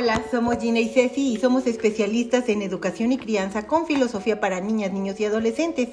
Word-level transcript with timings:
Hola, 0.00 0.22
somos 0.30 0.58
Gina 0.60 0.78
y 0.78 0.88
Ceci 0.88 1.32
y 1.32 1.38
somos 1.38 1.66
especialistas 1.66 2.48
en 2.48 2.62
educación 2.62 3.10
y 3.10 3.18
crianza 3.18 3.66
con 3.66 3.84
filosofía 3.84 4.38
para 4.38 4.60
niñas, 4.60 4.92
niños 4.92 5.18
y 5.18 5.24
adolescentes. 5.24 5.88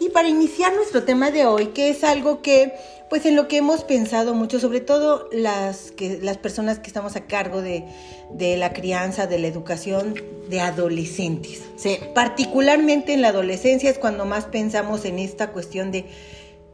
Y 0.00 0.08
para 0.08 0.28
iniciar 0.28 0.72
nuestro 0.74 1.02
tema 1.02 1.30
de 1.30 1.44
hoy, 1.44 1.66
que 1.66 1.90
es 1.90 2.04
algo 2.04 2.40
que, 2.40 2.72
pues 3.10 3.26
en 3.26 3.36
lo 3.36 3.46
que 3.46 3.58
hemos 3.58 3.84
pensado 3.84 4.32
mucho, 4.32 4.60
sobre 4.60 4.80
todo 4.80 5.28
las, 5.30 5.90
que, 5.90 6.20
las 6.22 6.38
personas 6.38 6.78
que 6.78 6.86
estamos 6.86 7.16
a 7.16 7.26
cargo 7.26 7.60
de, 7.60 7.84
de 8.30 8.56
la 8.56 8.72
crianza, 8.72 9.26
de 9.26 9.38
la 9.38 9.48
educación 9.48 10.14
de 10.48 10.62
adolescentes. 10.62 11.64
Sí. 11.76 11.98
Particularmente 12.14 13.12
en 13.12 13.20
la 13.20 13.28
adolescencia 13.28 13.90
es 13.90 13.98
cuando 13.98 14.24
más 14.24 14.46
pensamos 14.46 15.04
en 15.04 15.18
esta 15.18 15.50
cuestión 15.50 15.92
de 15.92 16.06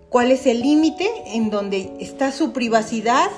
cuál 0.09 0.30
es 0.30 0.46
el 0.46 0.61
límite 0.61 1.11
en 1.34 1.50
donde 1.50 1.95
está 1.98 2.30
su 2.30 2.53
privacidad 2.53 3.29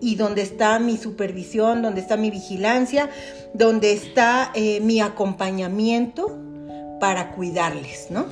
y 0.00 0.16
donde 0.16 0.42
está 0.42 0.78
mi 0.78 0.96
supervisión, 0.96 1.82
donde 1.82 2.00
está 2.00 2.16
mi 2.16 2.30
vigilancia, 2.30 3.10
donde 3.54 3.92
está 3.92 4.50
eh, 4.54 4.80
mi 4.80 5.00
acompañamiento 5.00 6.38
para 7.00 7.32
cuidarles, 7.32 8.08
¿no? 8.10 8.26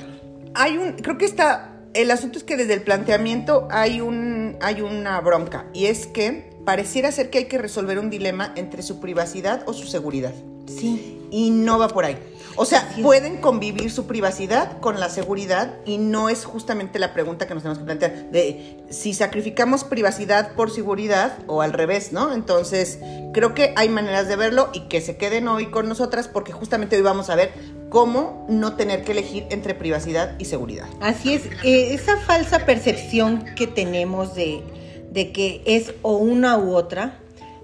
Hay 0.53 0.77
un, 0.77 0.93
creo 0.93 1.17
que 1.17 1.25
está, 1.25 1.75
el 1.93 2.11
asunto 2.11 2.37
es 2.37 2.43
que 2.43 2.57
desde 2.57 2.73
el 2.73 2.81
planteamiento 2.81 3.67
hay 3.71 4.01
un, 4.01 4.57
hay 4.61 4.81
una 4.81 5.19
bronca 5.21 5.67
y 5.73 5.85
es 5.85 6.07
que 6.07 6.49
pareciera 6.65 7.11
ser 7.11 7.29
que 7.29 7.39
hay 7.39 7.45
que 7.45 7.57
resolver 7.57 7.99
un 7.99 8.09
dilema 8.09 8.53
entre 8.55 8.81
su 8.81 8.99
privacidad 8.99 9.63
o 9.67 9.73
su 9.73 9.87
seguridad. 9.87 10.33
Sí. 10.67 11.18
Y 11.31 11.51
no 11.51 11.77
va 11.79 11.87
por 11.87 12.05
ahí. 12.05 12.17
O 12.61 12.65
sea, 12.65 12.89
pueden 13.01 13.37
convivir 13.37 13.89
su 13.89 14.05
privacidad 14.05 14.79
con 14.81 14.99
la 14.99 15.07
seguridad 15.09 15.75
y 15.85 15.97
no 15.97 16.27
es 16.27 16.43
justamente 16.43 16.99
la 16.99 17.13
pregunta 17.13 17.47
que 17.47 17.53
nos 17.53 17.63
tenemos 17.63 17.79
que 17.79 17.85
plantear 17.85 18.31
de 18.31 18.83
si 18.89 19.13
sacrificamos 19.13 19.85
privacidad 19.85 20.51
por 20.55 20.69
seguridad 20.69 21.37
o 21.47 21.61
al 21.61 21.71
revés, 21.71 22.11
¿no? 22.11 22.33
Entonces, 22.33 22.99
creo 23.33 23.53
que 23.53 23.73
hay 23.77 23.87
maneras 23.87 24.27
de 24.27 24.35
verlo 24.35 24.71
y 24.73 24.81
que 24.89 24.99
se 24.99 25.15
queden 25.15 25.47
hoy 25.47 25.67
con 25.67 25.87
nosotras 25.87 26.27
porque 26.27 26.51
justamente 26.51 26.97
hoy 26.97 27.01
vamos 27.01 27.29
a 27.29 27.35
ver 27.35 27.53
cómo 27.89 28.45
no 28.49 28.75
tener 28.75 29.05
que 29.05 29.13
elegir 29.13 29.45
entre 29.51 29.73
privacidad 29.73 30.35
y 30.37 30.43
seguridad. 30.43 30.87
Así 30.99 31.35
es, 31.35 31.45
eh, 31.63 31.93
esa 31.93 32.17
falsa 32.17 32.65
percepción 32.65 33.45
que 33.55 33.67
tenemos 33.67 34.35
de, 34.35 34.63
de 35.11 35.31
que 35.31 35.61
es 35.65 35.93
o 36.01 36.17
una 36.17 36.57
u 36.57 36.75
otra, 36.75 37.19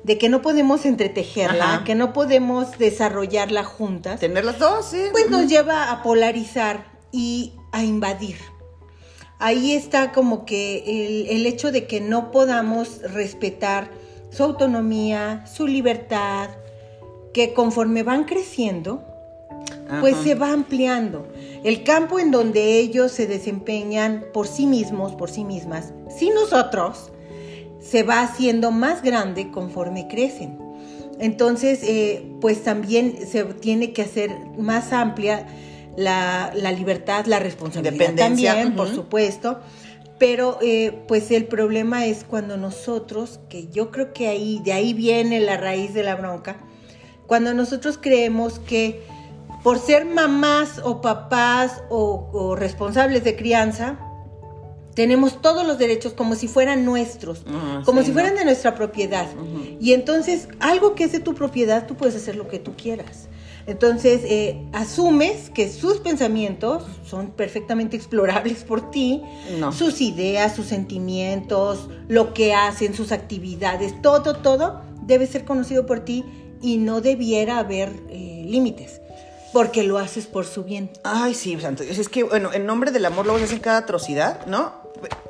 de 0.05 0.19
que 0.19 0.29
no 0.29 0.43
podemos 0.43 0.85
entretejerla, 0.85 1.73
Ajá. 1.75 1.83
que 1.83 1.95
no 1.95 2.13
podemos 2.13 2.77
desarrollarla 2.77 3.63
juntas, 3.63 4.19
Tener 4.19 4.45
las 4.45 4.59
dos, 4.59 4.85
sí. 4.85 5.01
pues 5.11 5.31
nos 5.31 5.47
lleva 5.47 5.89
a 5.91 6.03
polarizar 6.03 6.85
y 7.11 7.53
a 7.71 7.83
invadir. 7.83 8.37
Ahí 9.39 9.71
está 9.73 10.11
como 10.11 10.45
que 10.45 10.83
el, 10.85 11.27
el 11.37 11.47
hecho 11.47 11.71
de 11.71 11.87
que 11.87 12.01
no 12.01 12.29
podamos 12.29 13.01
respetar 13.01 13.89
su 14.29 14.43
autonomía, 14.43 15.43
su 15.47 15.65
libertad, 15.65 16.49
que 17.33 17.53
conforme 17.53 18.03
van 18.03 18.25
creciendo, 18.25 19.03
pues 19.99 20.13
Ajá. 20.13 20.23
se 20.23 20.35
va 20.35 20.51
ampliando. 20.51 21.27
El 21.63 21.83
campo 21.83 22.19
en 22.19 22.29
donde 22.29 22.77
ellos 22.77 23.11
se 23.11 23.25
desempeñan 23.25 24.23
por 24.33 24.45
sí 24.47 24.67
mismos, 24.67 25.15
por 25.15 25.31
sí 25.31 25.43
mismas, 25.43 25.93
sin 26.15 26.35
nosotros, 26.35 27.11
se 27.89 28.03
va 28.03 28.21
haciendo 28.21 28.71
más 28.71 29.01
grande 29.01 29.51
conforme 29.51 30.07
crecen. 30.07 30.57
Entonces, 31.19 31.79
eh, 31.83 32.25
pues 32.41 32.63
también 32.63 33.15
se 33.27 33.43
tiene 33.45 33.93
que 33.93 34.01
hacer 34.01 34.31
más 34.57 34.91
amplia 34.91 35.45
la, 35.95 36.51
la 36.53 36.71
libertad, 36.71 37.25
la 37.25 37.39
responsabilidad 37.39 38.15
también, 38.15 38.75
por 38.75 38.93
supuesto. 38.93 39.59
Pero 40.17 40.57
eh, 40.61 41.03
pues 41.07 41.29
el 41.31 41.45
problema 41.45 42.05
es 42.05 42.23
cuando 42.23 42.57
nosotros, 42.57 43.39
que 43.49 43.67
yo 43.67 43.91
creo 43.91 44.13
que 44.13 44.27
ahí, 44.27 44.61
de 44.63 44.73
ahí 44.73 44.93
viene 44.93 45.39
la 45.39 45.57
raíz 45.57 45.93
de 45.93 46.03
la 46.03 46.15
bronca, 46.15 46.57
cuando 47.27 47.53
nosotros 47.53 47.97
creemos 48.01 48.59
que 48.59 49.01
por 49.61 49.79
ser 49.79 50.05
mamás 50.05 50.79
o 50.83 51.01
papás 51.01 51.83
o, 51.89 52.29
o 52.31 52.55
responsables 52.55 53.23
de 53.23 53.35
crianza, 53.35 53.99
tenemos 54.95 55.41
todos 55.41 55.65
los 55.67 55.77
derechos 55.77 56.13
como 56.13 56.35
si 56.35 56.47
fueran 56.47 56.85
nuestros, 56.85 57.43
Ah, 57.47 57.81
como 57.85 57.99
sí, 57.99 58.05
si 58.07 58.11
¿no? 58.11 58.15
fueran 58.15 58.35
de 58.35 58.45
nuestra 58.45 58.73
propiedad. 58.75 59.27
Ujú. 59.33 59.77
Y 59.79 59.93
entonces, 59.93 60.47
algo 60.59 60.95
que 60.95 61.03
es 61.03 61.11
de 61.11 61.19
tu 61.19 61.35
propiedad, 61.35 61.85
tú 61.85 61.95
puedes 61.95 62.15
hacer 62.15 62.35
lo 62.35 62.47
que 62.47 62.59
tú 62.59 62.73
quieras. 62.75 63.27
Entonces, 63.67 64.21
eh, 64.25 64.63
asumes 64.73 65.49
que 65.49 65.71
sus 65.71 65.97
pensamientos 65.97 66.83
son 67.03 67.31
perfectamente 67.31 67.97
explorables 67.97 68.63
por 68.63 68.91
ti, 68.91 69.21
No. 69.59 69.71
sus 69.71 70.01
ideas, 70.01 70.55
sus 70.55 70.67
sentimientos, 70.67 71.89
lo 72.07 72.33
que 72.33 72.53
hacen, 72.53 72.93
sus 72.93 73.11
actividades, 73.11 73.99
todo, 74.01 74.35
todo 74.37 74.81
debe 75.01 75.25
ser 75.27 75.45
conocido 75.45 75.85
por 75.87 76.01
ti 76.01 76.23
y 76.61 76.77
no 76.77 77.01
debiera 77.01 77.57
haber 77.57 77.89
eh, 78.09 78.45
límites, 78.47 79.01
porque 79.51 79.83
lo 79.83 79.97
haces 79.97 80.27
por 80.27 80.45
su 80.45 80.63
bien. 80.63 80.91
Ay, 81.03 81.33
sí, 81.33 81.59
santo 81.59 81.83
Dios. 81.83 81.97
Es 81.97 82.07
que, 82.09 82.23
bueno, 82.23 82.51
en 82.53 82.65
nombre 82.67 82.91
del 82.91 83.05
amor 83.05 83.25
luego 83.25 83.39
se 83.39 83.45
hacen 83.45 83.59
cada 83.59 83.79
atrocidad, 83.79 84.45
¿no? 84.45 84.84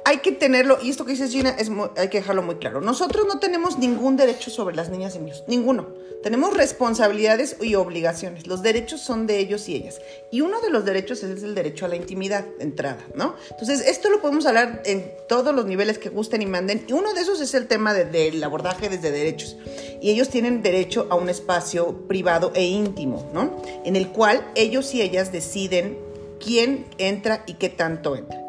Hay 0.08 0.18
que 0.20 0.32
tenerlo, 0.32 0.78
y 0.84 0.92
esto 0.92 1.04
que 1.04 1.14
dices, 1.14 1.32
Gina, 1.32 1.56
hay 1.98 2.10
que 2.10 2.20
dejarlo 2.20 2.44
muy 2.44 2.56
claro. 2.56 2.80
Nosotros 2.80 3.26
no 3.28 3.40
tenemos 3.40 3.80
ningún 3.80 4.18
derecho 4.18 4.52
sobre 4.52 4.76
las 4.76 4.90
niñas 4.90 5.16
y 5.16 5.20
niños, 5.20 5.44
ninguno. 5.48 5.88
Tenemos 6.22 6.56
responsabilidades 6.56 7.58
y 7.60 7.74
obligaciones. 7.76 8.46
Los 8.48 8.62
derechos 8.62 9.02
son 9.02 9.26
de 9.28 9.40
ellos 9.40 9.68
y 9.68 9.76
ellas. 9.76 10.00
Y 10.32 10.42
uno 10.42 10.62
de 10.62 10.70
los 10.70 10.86
derechos 10.86 11.24
es 11.24 11.42
el 11.44 11.56
derecho 11.56 11.86
a 11.86 11.88
la 11.88 11.96
intimidad 11.96 12.46
entrada, 12.60 13.04
¿no? 13.16 13.36
Entonces, 13.52 13.82
esto 13.82 14.10
lo 14.10 14.22
podemos 14.22 14.46
hablar 14.46 14.82
en 14.86 15.12
todos 15.28 15.54
los 15.56 15.66
niveles 15.66 15.98
que 15.98 16.10
gusten 16.10 16.42
y 16.44 16.46
manden. 16.46 16.84
Y 16.88 16.94
uno 16.94 17.14
de 17.14 17.22
esos 17.22 17.42
es 17.42 17.54
el 17.56 17.68
tema 17.68 17.94
de- 17.94 18.06
del 18.06 18.44
abordaje 18.44 18.90
desde 18.90 19.12
derechos. 19.12 19.58
Y 20.02 20.12
ellos 20.12 20.30
tienen 20.30 20.62
derecho 20.62 21.08
a 21.10 21.16
un 21.16 21.30
espacio 21.30 22.08
privado 22.08 22.52
e 22.56 22.64
íntimo, 22.64 23.30
¿no? 23.34 23.62
En 23.84 23.96
el 23.96 24.10
cual 24.10 24.52
ellos 24.56 24.94
y 24.94 25.02
ellas 25.02 25.32
deciden 25.32 25.98
quién 26.44 26.86
entra 27.00 27.44
y 27.48 27.54
qué 27.56 27.70
tanto 27.70 28.16
entra. 28.16 28.45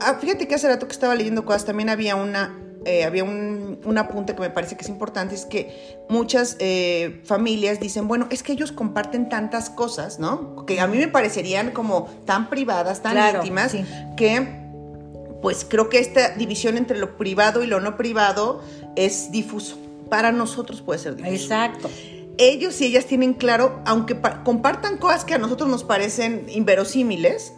Ah, 0.00 0.16
fíjate 0.20 0.46
que 0.48 0.54
hace 0.54 0.68
rato 0.68 0.86
que 0.86 0.92
estaba 0.92 1.14
leyendo 1.14 1.44
cosas, 1.44 1.64
también 1.64 1.88
había 1.88 2.16
una, 2.16 2.58
eh, 2.84 3.04
había 3.04 3.24
un, 3.24 3.80
un 3.84 3.98
apunte 3.98 4.34
que 4.34 4.40
me 4.40 4.50
parece 4.50 4.76
que 4.76 4.82
es 4.82 4.88
importante, 4.88 5.34
es 5.34 5.44
que 5.46 5.96
muchas 6.08 6.56
eh, 6.60 7.20
familias 7.24 7.80
dicen, 7.80 8.06
bueno, 8.08 8.26
es 8.30 8.42
que 8.42 8.52
ellos 8.52 8.72
comparten 8.72 9.28
tantas 9.28 9.70
cosas, 9.70 10.18
¿no? 10.18 10.64
Que 10.66 10.80
a 10.80 10.86
mí 10.86 10.96
me 10.98 11.08
parecerían 11.08 11.70
como 11.72 12.08
tan 12.24 12.48
privadas, 12.48 13.02
tan 13.02 13.12
Claro, 13.12 13.38
íntimas, 13.38 13.72
sí. 13.72 13.84
que 14.16 14.64
pues 15.42 15.66
creo 15.68 15.88
que 15.88 15.98
esta 15.98 16.30
división 16.30 16.76
entre 16.76 16.98
lo 16.98 17.16
privado 17.16 17.62
y 17.62 17.66
lo 17.66 17.78
no 17.80 17.96
privado 17.96 18.62
es 18.96 19.30
difuso. 19.30 19.76
Para 20.08 20.32
nosotros 20.32 20.82
puede 20.82 20.98
ser 21.00 21.16
difuso 21.16 21.34
Exacto. 21.34 21.90
ellos 22.38 22.80
y 22.80 22.86
ellas 22.86 23.06
tienen 23.06 23.34
claro, 23.34 23.80
aunque 23.84 24.14
pa- 24.14 24.42
compartan 24.44 24.98
cosas 24.98 25.24
que 25.24 25.34
a 25.34 25.38
nosotros 25.38 25.68
nos 25.68 25.82
parecen 25.84 26.46
inverosímiles, 26.48 27.52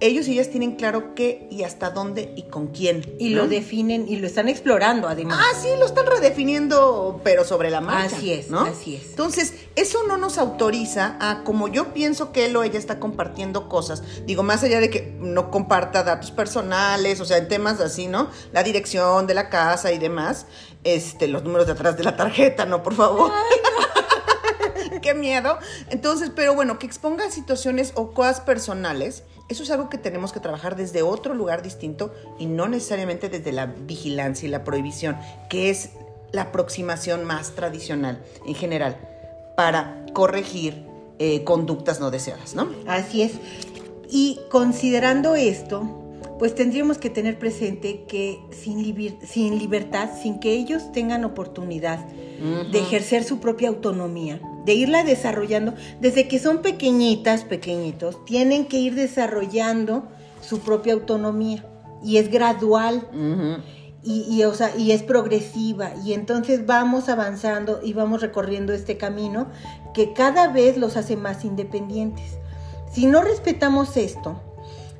ellos 0.00 0.28
y 0.28 0.32
ellas 0.32 0.50
tienen 0.50 0.76
claro 0.76 1.14
qué 1.14 1.48
y 1.50 1.62
hasta 1.62 1.90
dónde 1.90 2.32
y 2.36 2.42
con 2.44 2.68
quién. 2.68 3.16
Y 3.18 3.30
¿no? 3.30 3.42
lo 3.42 3.48
definen 3.48 4.06
y 4.08 4.16
lo 4.16 4.26
están 4.26 4.48
explorando 4.48 5.08
además. 5.08 5.38
Ah, 5.40 5.58
sí, 5.60 5.68
lo 5.78 5.86
están 5.86 6.06
redefiniendo, 6.06 7.20
pero 7.24 7.44
sobre 7.44 7.70
la 7.70 7.80
marcha. 7.80 8.16
Así 8.16 8.32
es, 8.32 8.50
¿no? 8.50 8.60
así 8.60 8.96
es. 8.96 9.10
Entonces, 9.10 9.54
eso 9.74 10.00
no 10.06 10.18
nos 10.18 10.36
autoriza 10.36 11.16
a, 11.20 11.44
como 11.44 11.68
yo 11.68 11.94
pienso 11.94 12.32
que 12.32 12.44
él 12.44 12.56
o 12.56 12.62
ella 12.62 12.78
está 12.78 13.00
compartiendo 13.00 13.68
cosas, 13.68 14.02
digo, 14.26 14.42
más 14.42 14.62
allá 14.62 14.80
de 14.80 14.90
que 14.90 15.16
no 15.18 15.50
comparta 15.50 16.02
datos 16.02 16.30
personales, 16.30 17.20
o 17.20 17.24
sea, 17.24 17.38
en 17.38 17.48
temas 17.48 17.80
así, 17.80 18.06
¿no? 18.06 18.30
La 18.52 18.62
dirección 18.62 19.26
de 19.26 19.34
la 19.34 19.48
casa 19.48 19.92
y 19.92 19.98
demás, 19.98 20.46
este, 20.84 21.26
los 21.26 21.42
números 21.42 21.66
de 21.66 21.72
atrás 21.72 21.96
de 21.96 22.04
la 22.04 22.16
tarjeta, 22.16 22.66
no, 22.66 22.82
por 22.82 22.94
favor. 22.94 23.32
Qué 25.02 25.14
miedo. 25.14 25.58
Entonces, 25.90 26.30
pero 26.34 26.54
bueno, 26.54 26.78
que 26.78 26.86
exponga 26.86 27.30
situaciones 27.30 27.92
o 27.94 28.12
cosas 28.12 28.40
personales, 28.40 29.24
eso 29.48 29.62
es 29.62 29.70
algo 29.70 29.88
que 29.88 29.98
tenemos 29.98 30.32
que 30.32 30.40
trabajar 30.40 30.76
desde 30.76 31.02
otro 31.02 31.34
lugar 31.34 31.62
distinto 31.62 32.12
y 32.38 32.46
no 32.46 32.68
necesariamente 32.68 33.28
desde 33.28 33.52
la 33.52 33.66
vigilancia 33.66 34.46
y 34.46 34.50
la 34.50 34.64
prohibición, 34.64 35.16
que 35.48 35.70
es 35.70 35.90
la 36.32 36.42
aproximación 36.42 37.24
más 37.24 37.52
tradicional 37.52 38.20
en 38.46 38.54
general 38.54 38.96
para 39.56 40.04
corregir 40.12 40.84
eh, 41.18 41.44
conductas 41.44 42.00
no 42.00 42.10
deseadas, 42.10 42.54
¿no? 42.54 42.68
Así 42.86 43.22
es. 43.22 43.32
Y 44.10 44.40
considerando 44.50 45.34
esto, 45.34 45.82
pues 46.38 46.54
tendríamos 46.54 46.98
que 46.98 47.08
tener 47.08 47.38
presente 47.38 48.04
que 48.06 48.38
sin, 48.50 48.84
liber- 48.84 49.18
sin 49.24 49.58
libertad, 49.58 50.10
sin 50.22 50.38
que 50.40 50.52
ellos 50.52 50.92
tengan 50.92 51.24
oportunidad 51.24 52.04
de 52.70 52.78
ejercer 52.78 53.24
su 53.24 53.38
propia 53.40 53.68
autonomía, 53.68 54.40
de 54.66 54.74
irla 54.74 55.02
desarrollando, 55.04 55.72
desde 56.00 56.28
que 56.28 56.38
son 56.38 56.60
pequeñitas, 56.60 57.44
pequeñitos, 57.44 58.22
tienen 58.26 58.66
que 58.66 58.78
ir 58.78 58.94
desarrollando 58.94 60.08
su 60.42 60.58
propia 60.58 60.92
autonomía. 60.92 61.64
Y 62.04 62.18
es 62.18 62.30
gradual. 62.30 63.08
Y, 64.02 64.24
y, 64.28 64.44
o 64.44 64.54
sea, 64.54 64.76
y 64.76 64.92
es 64.92 65.02
progresiva 65.02 65.90
y 66.04 66.12
entonces 66.12 66.64
vamos 66.64 67.08
avanzando 67.08 67.80
y 67.82 67.92
vamos 67.92 68.20
recorriendo 68.20 68.72
este 68.72 68.96
camino 68.96 69.48
que 69.94 70.12
cada 70.12 70.46
vez 70.46 70.76
los 70.76 70.96
hace 70.96 71.16
más 71.16 71.44
independientes. 71.44 72.38
Si 72.92 73.06
no 73.06 73.22
respetamos 73.22 73.96
esto, 73.96 74.40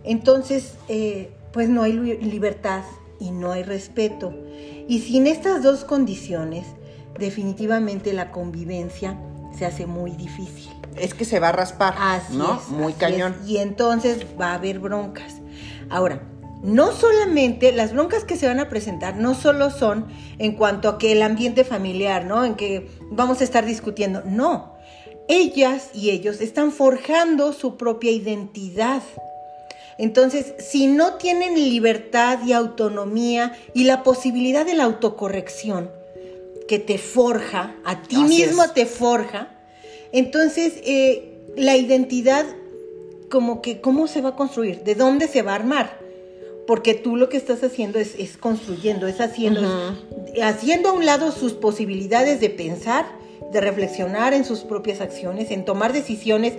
entonces 0.03 0.73
eh, 0.89 1.31
pues 1.53 1.69
no 1.69 1.83
hay 1.83 1.93
li- 1.93 2.19
libertad 2.19 2.83
y 3.21 3.31
no 3.31 3.53
hay 3.53 3.63
respeto. 3.63 4.35
Y 4.89 4.99
sin 5.01 5.29
estas 5.29 5.63
dos 5.63 5.85
condiciones, 5.85 6.67
definitivamente 7.17 8.13
la 8.13 8.33
convivencia 8.33 9.17
se 9.57 9.67
hace 9.67 9.87
muy 9.87 10.13
difícil. 10.13 10.69
Es 10.97 11.15
que 11.15 11.25
se 11.25 11.41
va 11.41 11.49
a 11.51 11.53
raspar, 11.53 11.95
Así 11.99 12.37
¿no? 12.37 12.57
es, 12.61 12.69
Muy 12.69 12.93
así 12.93 13.01
cañón. 13.01 13.37
es. 13.43 13.49
Y 13.49 13.59
entonces 13.59 14.25
va 14.41 14.53
a 14.53 14.55
haber 14.55 14.79
broncas. 14.79 15.35
Ahora, 15.91 16.23
no 16.63 16.93
solamente 16.93 17.73
las 17.73 17.93
broncas 17.93 18.25
que 18.25 18.37
se 18.37 18.47
van 18.47 18.61
a 18.61 18.69
presentar, 18.69 19.17
no 19.17 19.35
solo 19.35 19.71
son 19.71 20.07
en 20.39 20.53
cuanto 20.53 20.89
a 20.89 20.99
que 20.99 21.13
el 21.13 21.23
ambiente 21.23 21.65
familiar, 21.65 22.25
¿no? 22.25 22.45
En 22.45 22.55
que 22.55 22.91
vamos 23.11 23.41
a 23.41 23.45
estar 23.45 23.65
discutiendo. 23.67 24.23
No. 24.25 24.75
Ellas 25.29 25.91
y 25.93 26.11
ellos 26.11 26.41
están 26.41 26.73
forjando 26.73 27.53
su 27.53 27.77
propia 27.77 28.11
identidad. 28.11 29.03
Entonces, 29.99 30.55
si 30.59 30.87
no 30.87 31.15
tienen 31.15 31.55
libertad 31.55 32.39
y 32.47 32.53
autonomía 32.53 33.57
y 33.75 33.85
la 33.85 34.03
posibilidad 34.03 34.65
de 34.67 34.75
la 34.75 34.85
autocorrección 34.85 35.91
que 36.69 36.79
te 36.79 36.99
forja, 36.99 37.75
a 37.85 38.03
ti 38.03 38.17
Así 38.17 38.25
mismo 38.25 38.65
es. 38.65 38.75
te 38.75 38.87
forja, 38.87 39.51
entonces 40.13 40.75
eh, 40.85 41.39
la 41.57 41.77
identidad 41.77 42.45
como 43.31 43.61
que, 43.63 43.81
¿cómo 43.81 44.07
se 44.07 44.21
va 44.21 44.31
a 44.31 44.37
construir? 44.37 44.83
¿De 44.85 44.95
dónde 44.95 45.29
se 45.29 45.43
va 45.43 45.53
a 45.53 45.57
armar? 45.57 45.99
Porque 46.67 46.95
tú 46.95 47.17
lo 47.17 47.29
que 47.29 47.37
estás 47.37 47.63
haciendo 47.63 47.99
es, 47.99 48.15
es 48.19 48.37
construyendo, 48.37 49.07
es 49.07 49.21
haciendo, 49.21 49.61
es 50.35 50.43
haciendo 50.43 50.89
a 50.91 50.93
un 50.93 51.07
lado 51.07 51.31
sus 51.31 51.53
posibilidades 51.53 52.41
de 52.41 52.51
pensar, 52.51 53.07
de 53.53 53.61
reflexionar 53.61 54.35
en 54.35 54.45
sus 54.45 54.61
propias 54.61 55.01
acciones, 55.01 55.51
en 55.53 55.65
tomar 55.65 55.93
decisiones 55.93 56.55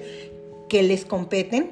que 0.70 0.84
les 0.84 1.04
competen. 1.04 1.72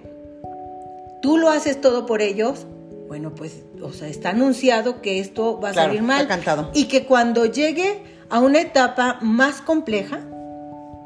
Tú 1.22 1.38
lo 1.38 1.50
haces 1.50 1.80
todo 1.80 2.06
por 2.06 2.22
ellos. 2.22 2.66
Bueno, 3.08 3.34
pues, 3.36 3.64
o 3.82 3.94
sea, 3.94 4.08
está 4.10 4.32
anunciado 4.32 5.02
que 5.02 5.20
esto 5.20 5.60
va 5.62 5.70
a 5.70 5.74
Claro, 5.74 5.90
salir 5.90 6.02
mal. 6.04 6.22
está 6.24 6.36
cantado. 6.36 6.72
Y 6.74 6.86
que 6.86 7.06
cuando 7.06 7.46
llegue 7.46 8.02
a 8.30 8.40
una 8.40 8.62
etapa 8.62 9.20
más 9.22 9.62
compleja, 9.62 10.20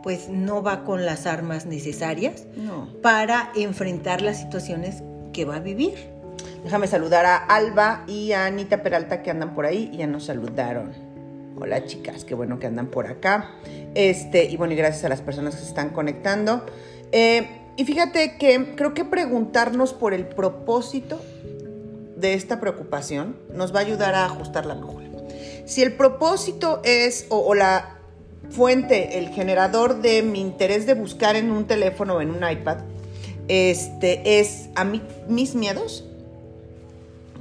pues 0.04 0.30
no 0.30 0.64
va 0.64 0.84
con 0.86 1.06
las 1.06 1.26
armas 1.26 1.66
necesarias 1.66 2.46
No. 2.56 2.88
para 3.02 3.52
enfrentar 3.56 4.22
las 4.22 4.40
situaciones 4.40 5.04
que 5.34 5.46
va 5.46 5.58
a 5.58 5.60
vivir. 5.60 5.96
Déjame 6.64 6.88
saludar 6.88 7.26
a 7.26 7.38
Alba 7.38 8.04
y 8.08 8.32
a 8.32 8.46
Anita 8.46 8.82
Peralta 8.84 9.22
que 9.22 9.32
andan 9.32 9.54
por 9.54 9.66
ahí 9.66 9.90
y 9.94 9.98
ya 9.98 10.08
nos 10.08 10.26
saludaron. 10.26 10.92
Hola 11.58 11.86
chicas, 11.86 12.24
qué 12.24 12.36
bueno 12.36 12.60
que 12.60 12.68
andan 12.68 12.88
por 12.88 13.08
acá. 13.08 13.52
Este, 13.96 14.46
y 14.46 14.56
bueno, 14.56 14.74
y 14.74 14.78
gracias 14.78 15.04
a 15.04 15.10
las 15.10 15.22
personas 15.22 15.56
que 15.56 15.62
se 15.62 15.68
están 15.68 15.90
conectando. 15.90 16.66
Eh, 17.12 17.48
y 17.76 17.84
fíjate 17.86 18.38
que 18.38 18.76
creo 18.76 18.94
que 18.94 19.04
preguntarnos 19.04 19.94
por 19.94 20.14
el 20.14 20.26
propósito 20.26 21.20
de 22.16 22.34
esta 22.34 22.60
preocupación 22.60 23.38
nos 23.54 23.74
va 23.74 23.80
a 23.80 23.84
ayudar 23.84 24.16
a 24.16 24.26
ajustar 24.26 24.66
la 24.66 24.76
brújula. 24.76 25.09
Si 25.70 25.84
el 25.84 25.94
propósito 25.94 26.82
es, 26.84 27.28
o, 27.30 27.54
la 27.54 28.00
fuente, 28.50 29.20
el 29.20 29.30
generador 29.30 30.02
de 30.02 30.24
mi 30.24 30.42
interés 30.42 30.88
de 30.88 30.96
buscar 30.96 31.36
en 31.36 31.52
un 31.52 31.68
teléfono 31.68 32.16
o 32.16 32.22
en 32.22 32.32
un 32.32 32.38
iPad, 32.38 32.78
este, 33.48 34.40
es 34.40 34.70
a 34.74 34.84
mí, 34.84 35.00
mis 35.28 35.54
miedos, 35.54 36.06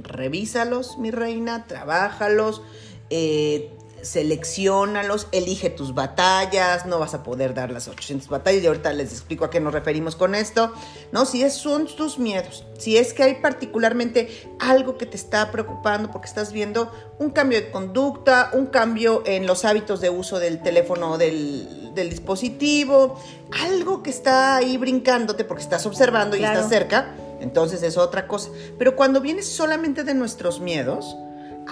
revísalos, 0.03 0.99
mi 0.99 1.09
reina, 1.09 1.65
trabájalos, 1.65 2.61
eh, 3.09 3.71
seleccionalos, 4.01 5.27
elige 5.31 5.69
tus 5.69 5.93
batallas, 5.93 6.85
no 6.85 6.99
vas 6.99 7.13
a 7.13 7.23
poder 7.23 7.53
dar 7.53 7.71
las 7.71 7.87
800 7.87 8.27
batallas 8.29 8.63
y 8.63 8.67
ahorita 8.67 8.93
les 8.93 9.11
explico 9.11 9.45
a 9.45 9.49
qué 9.49 9.59
nos 9.59 9.73
referimos 9.73 10.15
con 10.15 10.35
esto, 10.35 10.71
¿no? 11.11 11.25
Si 11.25 11.43
es, 11.43 11.53
son 11.53 11.87
tus 11.87 12.19
miedos, 12.19 12.65
si 12.77 12.97
es 12.97 13.13
que 13.13 13.23
hay 13.23 13.35
particularmente 13.35 14.29
algo 14.59 14.97
que 14.97 15.05
te 15.05 15.17
está 15.17 15.51
preocupando 15.51 16.11
porque 16.11 16.27
estás 16.27 16.51
viendo 16.51 16.91
un 17.19 17.31
cambio 17.31 17.59
de 17.59 17.71
conducta, 17.71 18.51
un 18.53 18.67
cambio 18.67 19.23
en 19.25 19.45
los 19.45 19.65
hábitos 19.65 20.01
de 20.01 20.09
uso 20.09 20.39
del 20.39 20.61
teléfono 20.61 21.17
del, 21.17 21.93
del 21.93 22.09
dispositivo, 22.09 23.19
algo 23.63 24.03
que 24.03 24.09
está 24.09 24.57
ahí 24.57 24.77
brincándote 24.77 25.43
porque 25.43 25.63
estás 25.63 25.85
observando 25.85 26.35
y 26.37 26.43
estás 26.43 26.69
cerca, 26.69 27.15
entonces 27.39 27.83
es 27.83 27.97
otra 27.97 28.27
cosa. 28.27 28.49
Pero 28.77 28.95
cuando 28.95 29.21
vienes 29.21 29.47
solamente 29.47 30.03
de 30.03 30.13
nuestros 30.13 30.59
miedos, 30.59 31.15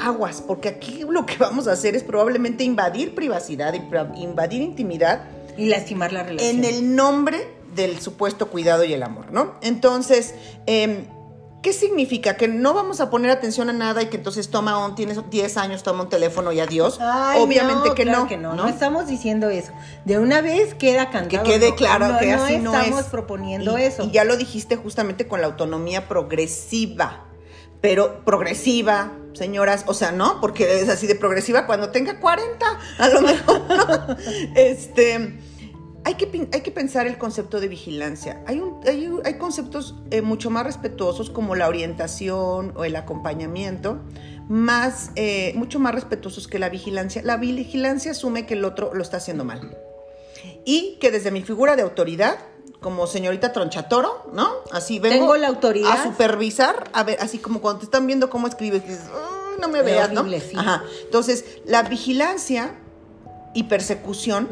aguas, 0.02 0.42
porque 0.46 0.70
aquí 0.70 1.04
lo 1.10 1.26
que 1.26 1.38
vamos 1.38 1.68
a 1.68 1.72
hacer 1.74 1.96
es 1.96 2.04
probablemente 2.04 2.64
invadir 2.64 3.14
privacidad, 3.16 3.74
invadir 4.16 4.62
intimidad 4.62 5.24
Y 5.58 5.66
lastimar 5.70 6.12
la 6.14 6.24
relación. 6.24 6.58
en 6.58 6.66
el 6.66 6.96
nombre 6.96 7.48
del 7.76 8.00
supuesto 8.00 8.48
cuidado 8.48 8.84
y 8.84 8.94
el 8.94 9.04
amor, 9.04 9.32
¿no? 9.32 9.56
Entonces, 9.62 10.34
em, 10.66 11.06
¿qué 11.62 11.74
significa? 11.74 12.36
Que 12.38 12.48
no 12.48 12.74
vamos 12.74 13.02
a 13.02 13.10
poner 13.12 13.30
atención 13.30 13.70
a 13.70 13.74
nada 13.74 14.02
y 14.02 14.08
que 14.08 14.18
entonces 14.18 14.50
toma 14.50 14.84
un, 14.84 14.96
tienes 14.96 15.20
10 15.30 15.58
años, 15.58 15.84
toma 15.84 16.04
un 16.04 16.10
teléfono 16.10 16.52
y 16.52 16.60
adiós. 16.60 16.98
Ay, 17.00 17.40
Obviamente 17.42 17.90
no, 17.90 17.94
que, 17.96 18.04
claro 18.04 18.20
no, 18.22 18.28
que 18.28 18.38
no, 18.38 18.56
no. 18.56 18.64
no. 18.64 18.70
estamos 18.70 19.06
diciendo 19.08 19.50
eso. 19.50 19.72
De 20.06 20.18
una 20.18 20.42
vez 20.42 20.74
queda 20.74 21.10
cantado. 21.12 21.44
Que 21.44 21.52
quede 21.52 21.76
claro 21.76 22.08
no, 22.08 22.18
que 22.20 22.32
así 22.34 22.58
no 22.58 22.74
es. 22.74 22.80
estamos 22.86 23.04
proponiendo 23.06 23.78
Y- 23.78 23.84
eso. 23.84 24.04
Y 24.06 24.12
ya 24.12 24.24
lo 24.24 24.38
dijiste 24.38 24.76
justamente 24.76 25.28
con 25.28 25.42
la 25.42 25.48
autonomía 25.48 26.08
progresiva. 26.08 27.26
Pero 27.82 28.24
progresiva, 28.26 29.14
señoras, 29.34 29.86
o 29.88 29.94
sea, 29.94 30.12
¿no? 30.12 30.42
Porque 30.42 30.82
es 30.82 30.90
así 30.90 31.08
de 31.08 31.16
progresiva 31.16 31.66
cuando 31.66 31.90
tenga 31.90 32.20
40, 32.20 32.66
a 32.98 33.10
lo 33.10 33.22
mejor. 33.22 33.62
Este, 34.56 35.40
hay 36.04 36.16
que, 36.16 36.48
hay 36.54 36.62
que 36.62 36.72
pensar 36.72 37.06
el 37.06 37.18
concepto 37.18 37.60
de 37.60 37.68
vigilancia. 37.68 38.42
Hay, 38.48 38.62
hay, 38.86 39.10
hay 39.24 39.34
conceptos 39.38 39.96
eh, 40.10 40.22
mucho 40.22 40.50
más 40.50 40.66
respetuosos 40.66 41.30
como 41.30 41.56
la 41.56 41.68
orientación 41.68 42.74
o 42.76 42.86
el 42.86 42.96
acompañamiento, 42.96 44.00
más, 44.48 45.12
eh, 45.16 45.54
mucho 45.56 45.80
más 45.80 45.94
respetuosos 45.94 46.48
que 46.48 46.60
la 46.60 46.70
vigilancia. 46.70 47.22
La 47.24 47.38
vigilancia 47.38 48.12
asume 48.12 48.46
que 48.46 48.54
el 48.54 48.66
otro 48.66 48.94
lo 48.94 49.02
está 49.04 49.18
haciendo 49.18 49.44
mal 49.44 49.78
y 50.66 50.98
que 51.00 51.12
desde 51.12 51.32
mi 51.32 51.42
figura 51.42 51.76
de 51.76 51.82
autoridad, 51.82 52.38
como 52.80 53.08
señorita 53.08 53.52
Tronchatoro, 53.54 54.30
¿no? 54.34 54.50
Así 54.72 55.00
vengo 55.00 55.16
Tengo 55.16 55.38
la 55.38 55.48
autoridad. 55.48 55.92
a 55.92 56.04
supervisar, 56.04 56.90
a 56.94 57.04
ver, 57.04 57.18
así 57.22 57.40
como 57.40 57.60
cuando 57.62 57.80
te 57.80 57.86
están 57.86 58.06
viendo 58.08 58.30
cómo 58.30 58.48
escribes, 58.48 58.84
dices, 58.84 59.06
"Ay, 59.14 59.58
no 59.60 59.68
me 59.68 59.82
veas, 59.82 60.12
¿no? 60.12 60.24
sí. 60.24 60.56
Ajá. 60.56 60.84
Entonces, 61.04 61.46
la 61.66 61.84
vigilancia 61.84 62.76
y 63.54 63.64
persecución, 63.64 64.50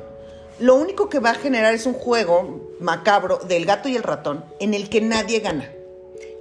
lo 0.60 0.76
único 0.76 1.10
que 1.10 1.20
va 1.20 1.32
a 1.32 1.36
generar 1.36 1.74
es 1.74 1.86
un 1.86 1.94
juego 1.94 2.74
macabro 2.80 3.38
del 3.48 3.66
gato 3.66 3.90
y 3.90 3.96
el 3.96 4.04
ratón 4.04 4.44
en 4.60 4.74
el 4.74 4.90
que 4.90 5.02
nadie 5.02 5.40
gana. 5.40 5.70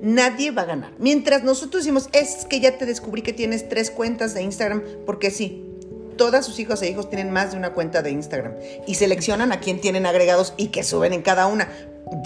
Nadie 0.01 0.51
va 0.51 0.63
a 0.63 0.67
ganar. 0.67 0.93
Mientras 0.99 1.45
nosotros 1.45 1.85
decimos, 1.85 2.09
es 2.13 2.47
que 2.47 2.61
ya 2.61 2.79
te 2.79 2.87
descubrí 2.87 3.23
que 3.23 3.33
tienes 3.33 3.69
tres 3.69 3.91
cuentas 3.91 4.35
de 4.35 4.43
Instagram, 4.43 4.83
porque 5.07 5.31
sí, 5.31 5.74
todas 6.17 6.45
sus 6.45 6.59
hijos 6.59 6.83
e 6.83 6.91
hijos 6.91 7.09
tienen 7.09 7.31
más 7.31 7.53
de 7.53 7.59
una 7.59 7.73
cuenta 7.73 8.03
de 8.03 8.11
Instagram 8.11 8.55
y 8.87 8.95
seleccionan 8.95 9.53
a 9.53 9.61
quién 9.61 9.81
tienen 9.81 10.07
agregados 10.07 10.55
y 10.57 10.69
que 10.69 10.83
suben 10.83 11.13
en 11.13 11.23
cada 11.23 11.47
una. 11.47 11.69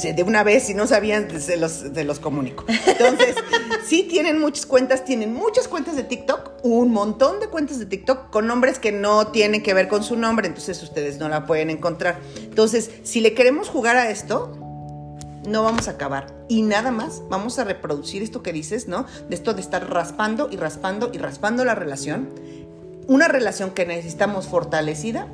De 0.02 0.12
de 0.12 0.23
una 0.23 0.42
vez, 0.42 0.64
si 0.64 0.75
no 0.75 0.87
sabían, 0.87 1.28
se 1.40 1.57
los, 1.57 1.73
se 1.73 2.04
los 2.04 2.18
comunico. 2.18 2.64
Entonces, 2.68 3.37
sí 3.87 4.02
tienen 4.02 4.38
muchas 4.38 4.66
cuentas, 4.66 5.04
tienen 5.04 5.33
muchas 5.33 5.68
cuentas 5.68 5.97
de 5.97 6.02
TikTok, 6.02 6.64
un 6.64 6.90
montón 6.90 7.40
de 7.40 7.47
cuentas 7.47 7.78
de 7.78 7.87
TikTok 7.87 8.30
con 8.30 8.47
nombres 8.47 8.78
que 8.78 8.92
no 8.92 9.28
tienen 9.28 9.62
que 9.62 9.75
ver 9.75 9.88
con 9.88 10.02
su 10.02 10.16
nombre, 10.16 10.49
entonces 10.49 10.83
ustedes 10.83 11.18
no 11.18 11.28
la 11.28 11.47
pueden 11.47 11.71
encontrar. 11.71 12.18
Entonces, 12.42 12.90
si 13.04 13.21
le 13.21 13.35
queremos 13.35 13.68
jugar 13.68 13.97
a 13.97 14.11
esto, 14.11 14.52
no 15.49 15.62
vamos 15.62 15.88
a 15.88 15.92
acabar. 15.92 16.35
Y 16.49 16.62
nada 16.62 16.90
más 16.90 17.23
vamos 17.28 17.59
a 17.59 17.64
reproducir 17.64 18.23
esto 18.23 18.42
que 18.42 18.52
dices, 18.52 18.88
¿no? 18.88 19.07
De 19.28 19.35
esto 19.35 19.54
de 19.54 19.61
estar 19.61 19.88
raspando 19.90 20.49
y 20.50 20.57
raspando 20.57 21.11
y 21.12 21.18
raspando 21.18 21.64
la 21.64 21.75
relación. 21.75 22.28
Una 23.09 23.27
relación 23.27 23.71
que 23.71 23.85
necesitamos 23.87 24.47
fortalecida 24.47 25.27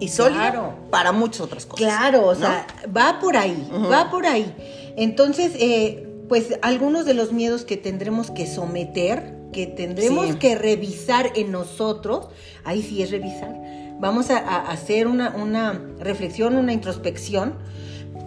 y 0.00 0.08
sólida 0.08 0.50
Claro. 0.50 0.74
para 0.90 1.12
muchas 1.12 1.42
otras 1.42 1.66
cosas. 1.66 1.86
Claro, 1.86 2.26
o 2.26 2.34
¿no? 2.34 2.40
sea, 2.40 2.66
va 2.94 3.20
por 3.20 3.36
ahí, 3.36 3.68
va 3.92 4.10
por 4.10 4.26
ahí. 4.26 4.52
Entonces, 4.96 5.52
eh, 5.60 6.08
pues 6.28 6.58
algunos 6.62 7.04
de 7.06 7.14
los 7.14 7.32
miedos 7.32 7.64
que 7.64 7.76
tendremos 7.76 8.30
que 8.32 8.46
someter, 8.46 9.34
que 9.52 9.66
tendremos 9.68 10.26
Sí. 10.30 10.34
que 10.34 10.56
revisar 10.56 11.30
en 11.36 11.52
nosotros, 11.52 12.28
ahí 12.64 12.82
sí 12.82 13.02
es 13.02 13.10
revisar. 13.12 13.54
Vamos 14.00 14.30
a, 14.30 14.38
a 14.38 14.70
hacer 14.72 15.06
una, 15.06 15.30
una 15.36 15.80
reflexión, 16.00 16.56
una 16.56 16.72
introspección, 16.72 17.54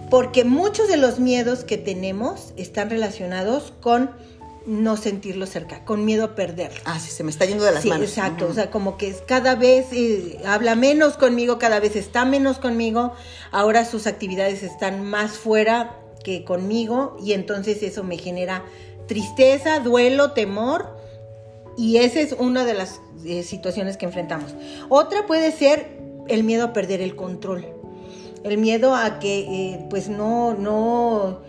porque 0.09 0.45
muchos 0.45 0.87
de 0.87 0.95
los 0.95 1.19
miedos 1.19 1.65
que 1.65 1.77
tenemos 1.77 2.53
están 2.55 2.89
relacionados 2.89 3.73
con 3.81 4.11
no 4.67 4.97
sentirlo 4.97 5.45
cerca, 5.45 5.85
con 5.85 6.03
miedo 6.03 6.25
a 6.25 6.35
perderlo. 6.35 6.77
Ah, 6.83 6.99
sí, 6.99 7.09
se 7.09 7.23
me 7.23 7.31
está 7.31 7.45
yendo 7.45 7.63
de 7.63 7.71
las 7.71 7.83
Sí, 7.83 7.89
manos. 7.89 8.09
exacto. 8.09 8.47
O 8.47 8.53
sea, 8.53 8.69
como 8.69 8.97
que 8.97 9.15
cada 9.25 9.55
vez 9.55 9.87
eh, 9.93 10.39
habla 10.45 10.75
menos 10.75 11.15
conmigo, 11.15 11.57
cada 11.57 11.79
vez 11.79 11.95
está 11.95 12.25
menos 12.25 12.59
conmigo. 12.59 13.13
Ahora 13.51 13.85
sus 13.85 14.07
actividades 14.07 14.63
están 14.63 15.03
más 15.05 15.31
fuera 15.37 15.95
que 16.21 16.43
conmigo 16.43 17.15
y 17.23 17.31
entonces 17.31 17.81
eso 17.81 18.03
me 18.03 18.17
genera 18.17 18.65
tristeza, 19.07 19.79
duelo, 19.79 20.33
temor 20.33 20.97
y 21.77 21.97
esa 21.97 22.19
es 22.19 22.33
una 22.33 22.65
de 22.65 22.73
las 22.73 22.99
eh, 23.25 23.43
situaciones 23.43 23.95
que 23.95 24.05
enfrentamos. 24.05 24.53
Otra 24.89 25.25
puede 25.25 25.53
ser 25.53 25.97
el 26.27 26.43
miedo 26.43 26.65
a 26.65 26.73
perder 26.73 26.99
el 26.99 27.15
control. 27.15 27.67
El 28.43 28.57
miedo 28.57 28.95
a 28.95 29.19
que 29.19 29.39
eh, 29.39 29.85
pues 29.89 30.09
no, 30.09 30.53
no, 30.55 31.39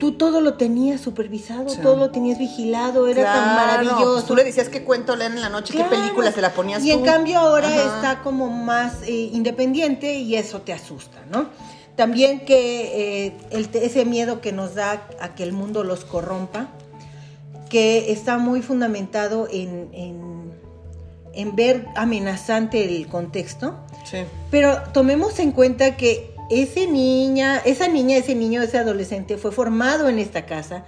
tú 0.00 0.12
todo 0.12 0.40
lo 0.40 0.54
tenías 0.54 1.00
supervisado, 1.00 1.66
todo 1.76 1.94
lo 1.96 2.10
tenías 2.10 2.38
vigilado, 2.38 3.06
era 3.06 3.22
tan 3.22 3.42
Claro, 3.54 3.54
maravilloso. 3.84 4.12
pues 4.14 4.24
tú 4.24 4.34
le 4.34 4.42
decías 4.42 4.68
qué 4.68 4.82
cuento 4.82 5.14
leen 5.14 5.34
en 5.34 5.42
la 5.42 5.48
noche, 5.50 5.72
Claro. 5.74 5.90
qué 5.90 5.96
película 5.96 6.32
se 6.32 6.40
la 6.40 6.52
ponías 6.52 6.82
Y 6.82 6.90
en 6.90 7.02
cambio 7.02 7.38
ahora 7.38 7.68
Ajá. 7.68 7.96
está 7.96 8.22
como 8.22 8.48
más 8.48 9.02
eh, 9.06 9.30
independiente 9.32 10.14
y 10.14 10.34
eso 10.34 10.62
te 10.62 10.72
asusta, 10.72 11.18
¿no? 11.30 11.46
También 11.96 12.40
que 12.46 13.26
eh, 13.26 13.36
el- 13.50 13.68
ese 13.74 14.04
miedo 14.06 14.40
que 14.40 14.50
nos 14.52 14.74
da 14.74 15.06
a 15.20 15.34
que 15.36 15.42
el 15.44 15.52
mundo 15.52 15.84
los 15.84 16.04
corrompa, 16.04 16.68
que 17.68 18.10
está 18.10 18.38
muy 18.38 18.62
fundamentado 18.62 19.46
en, 19.50 19.90
en- 19.92 20.40
en 21.32 21.54
ver 21.54 21.86
amenazante 21.94 22.84
el 22.96 23.06
contexto, 23.06 23.76
Sí. 24.04 24.18
pero 24.50 24.78
tomemos 24.92 25.38
en 25.38 25.52
cuenta 25.52 25.96
que 25.96 26.29
ese 26.50 26.86
niña, 26.86 27.58
esa 27.64 27.88
niña, 27.88 28.16
ese 28.16 28.34
niño, 28.34 28.60
ese 28.62 28.78
adolescente 28.78 29.36
fue 29.38 29.52
formado 29.52 30.08
en 30.08 30.18
esta 30.18 30.44
casa. 30.46 30.84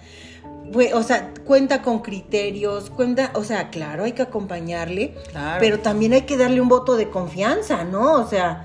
fue- 0.73 0.95
o 0.95 1.03
sea, 1.03 1.35
cuenta 1.45 1.83
con 1.83 1.99
criterios, 2.01 2.89
cuenta, 2.89 3.31
o 3.35 3.45
sea, 3.45 3.69
claro, 3.69 4.05
hay 4.05 4.13
que 4.13 4.23
acompañarle, 4.23 5.15
Claro. 5.31 5.59
pero 5.61 5.81
también 5.81 6.15
hay 6.15 6.23
que 6.23 6.39
darle 6.39 6.63
un 6.63 6.69
voto 6.69 6.97
de 6.97 7.11
confianza, 7.11 7.85
¿no? 7.85 8.15
O 8.15 8.27
sea, 8.27 8.65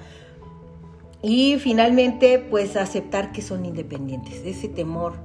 y 1.21 1.57
finalmente, 1.59 2.39
pues 2.39 2.77
aceptar 2.77 3.33
que 3.33 3.41
son 3.41 3.65
independientes. 3.65 4.35
Ese 4.45 4.69
temor 4.69 5.15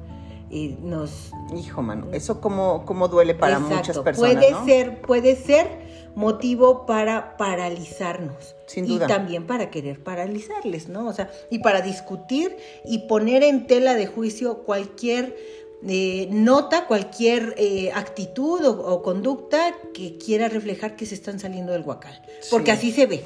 eh, 0.50 0.76
nos, 0.83 1.31
Hijo, 1.57 1.83
mano, 1.83 2.09
eso 2.12 2.41
como, 2.41 2.85
como 2.85 3.07
duele 3.09 3.35
para 3.35 3.55
Exacto. 3.59 3.76
muchas 3.76 3.99
personas, 4.00 4.35
Puede 4.35 4.50
¿no? 4.50 4.64
ser, 4.67 5.00
puede 5.02 5.37
ser 5.37 5.67
motivo 6.14 6.87
para 6.87 7.37
paralizarnos. 7.37 8.54
Sin 8.66 8.87
duda. 8.87 9.04
Y 9.04 9.09
también 9.09 9.47
para 9.47 9.71
querer 9.71 10.02
paralizarles, 10.02 10.88
¿no? 10.88 11.09
O 11.09 11.12
sea, 11.12 11.31
y 11.50 11.59
para 11.61 11.81
discutir 11.81 12.57
y 12.85 13.00
poner 13.00 13.42
en 13.42 13.66
tela 13.66 13.95
de 13.95 14.07
juicio 14.07 14.59
cualquier 14.64 15.37
eh, 15.88 16.28
nota, 16.31 16.87
cualquier 16.87 17.54
eh, 17.59 17.90
actitud 17.95 18.64
o, 18.64 18.71
o 18.92 19.02
conducta 19.02 19.75
que 19.92 20.16
quiera 20.16 20.49
reflejar 20.49 20.95
que 20.97 21.07
se 21.07 21.14
están 21.14 21.40
saliendo 21.40 21.73
del 21.73 21.83
huacal. 21.83 22.21
Porque 22.50 22.71
Sí. 22.73 22.76
así 22.78 22.92
se 22.92 23.07
ve. 23.07 23.25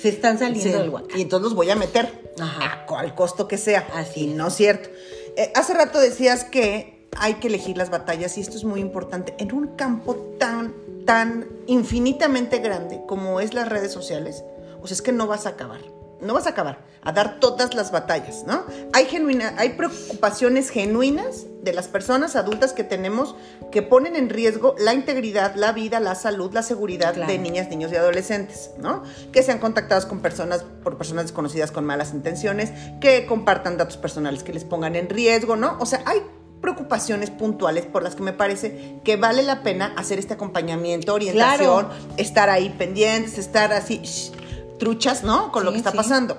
Se 0.00 0.08
están 0.08 0.38
saliendo 0.38 0.62
Sí, 0.64 0.70
del 0.70 0.88
huacal. 0.90 1.18
Y 1.18 1.22
entonces 1.22 1.44
los 1.44 1.54
voy 1.54 1.70
a 1.70 1.76
meter 1.76 2.08
Ajá. 2.40 2.84
a 2.88 2.98
al 3.00 3.14
costo 3.14 3.46
que 3.46 3.58
sea. 3.58 3.86
Así 3.94 4.22
y 4.22 4.26
no 4.28 4.48
es 4.48 4.54
cierto. 4.54 4.88
Eh, 5.36 5.52
hace 5.54 5.74
rato 5.74 6.00
decías 6.00 6.44
que 6.44 6.97
hay 7.16 7.34
que 7.34 7.48
elegir 7.48 7.76
las 7.76 7.90
batallas 7.90 8.36
y 8.38 8.40
esto 8.40 8.56
es 8.56 8.64
muy 8.64 8.80
importante. 8.80 9.34
En 9.38 9.52
un 9.52 9.68
campo 9.68 10.14
tan, 10.38 10.74
tan 11.06 11.46
infinitamente 11.66 12.58
grande 12.58 13.02
como 13.06 13.40
es 13.40 13.54
las 13.54 13.68
redes 13.68 13.92
sociales, 13.92 14.44
o 14.80 14.86
sea, 14.86 14.94
es 14.94 15.02
que 15.02 15.12
no 15.12 15.26
vas 15.26 15.46
a 15.46 15.50
acabar. 15.50 15.80
No 16.20 16.34
vas 16.34 16.46
a 16.46 16.50
acabar 16.50 16.80
a 17.02 17.12
dar 17.12 17.38
todas 17.38 17.74
las 17.74 17.92
batallas, 17.92 18.42
¿no? 18.44 18.64
Hay, 18.92 19.04
genuina, 19.06 19.54
hay 19.56 19.70
preocupaciones 19.70 20.68
genuinas 20.70 21.46
de 21.62 21.72
las 21.72 21.86
personas 21.86 22.34
adultas 22.34 22.72
que 22.72 22.82
tenemos 22.82 23.36
que 23.70 23.82
ponen 23.82 24.16
en 24.16 24.28
riesgo 24.28 24.74
la 24.78 24.94
integridad, 24.94 25.54
la 25.54 25.70
vida, 25.72 26.00
la 26.00 26.16
salud, 26.16 26.52
la 26.52 26.62
seguridad 26.64 27.14
Claro. 27.14 27.30
de 27.30 27.38
niñas, 27.38 27.68
niños 27.68 27.92
y 27.92 27.96
adolescentes, 27.96 28.72
¿no? 28.78 29.04
Que 29.32 29.44
sean 29.44 29.60
contactados 29.60 30.06
con 30.06 30.18
personas, 30.18 30.64
por 30.82 30.98
personas 30.98 31.24
desconocidas 31.26 31.70
con 31.70 31.84
malas 31.84 32.12
intenciones, 32.12 32.72
que 33.00 33.24
compartan 33.26 33.76
datos 33.76 33.96
personales 33.96 34.42
que 34.42 34.52
les 34.52 34.64
pongan 34.64 34.96
en 34.96 35.08
riesgo, 35.08 35.54
¿no? 35.54 35.76
O 35.78 35.86
sea, 35.86 36.02
hay 36.04 36.20
preocupaciones 36.60 37.30
puntuales 37.30 37.86
por 37.86 38.02
las 38.02 38.14
que 38.14 38.22
me 38.22 38.32
parece 38.32 39.00
que 39.04 39.16
vale 39.16 39.42
la 39.42 39.62
pena 39.62 39.92
hacer 39.96 40.18
este 40.18 40.34
acompañamiento, 40.34 41.14
orientación, 41.14 41.86
Claro. 41.86 42.14
estar 42.16 42.50
ahí 42.50 42.70
pendientes, 42.70 43.38
estar 43.38 43.72
así 43.72 44.00
shh, 44.02 44.32
truchas, 44.78 45.24
¿no? 45.24 45.52
Con 45.52 45.64
lo 45.64 45.72
que 45.72 45.78
está 45.78 45.92
sí. 45.92 45.96
pasando. 45.96 46.38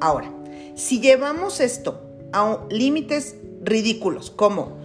Ahora, 0.00 0.32
si 0.74 1.00
llevamos 1.00 1.60
esto 1.60 2.02
a 2.32 2.58
límites 2.70 3.36
ridículos 3.62 4.30
como 4.30 4.78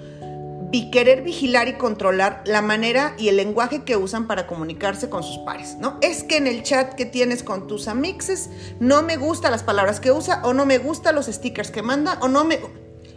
querer 0.93 1.21
vigilar 1.21 1.67
y 1.67 1.73
controlar 1.73 2.43
la 2.45 2.61
manera 2.61 3.15
y 3.17 3.27
el 3.27 3.37
lenguaje 3.37 3.83
que 3.83 3.95
usan 3.97 4.27
para 4.27 4.47
comunicarse 4.47 5.09
con 5.09 5.23
sus 5.23 5.37
pares, 5.39 5.77
¿no? 5.79 5.97
Es 6.01 6.23
que 6.23 6.37
en 6.37 6.47
el 6.47 6.63
chat 6.63 6.93
que 6.93 7.05
tienes 7.05 7.43
con 7.43 7.67
tus 7.67 7.87
amixes 7.87 8.49
no 8.79 9.03
me 9.03 9.17
gustan 9.17 9.51
las 9.51 9.63
palabras 9.63 9.99
que 9.99 10.11
usa 10.11 10.41
o 10.43 10.53
no 10.53 10.65
me 10.65 10.77
gustan 10.77 11.15
los 11.15 11.27
stickers 11.27 11.71
que 11.71 11.81
manda 11.81 12.17
o 12.21 12.27
no 12.27 12.43
me... 12.43 12.59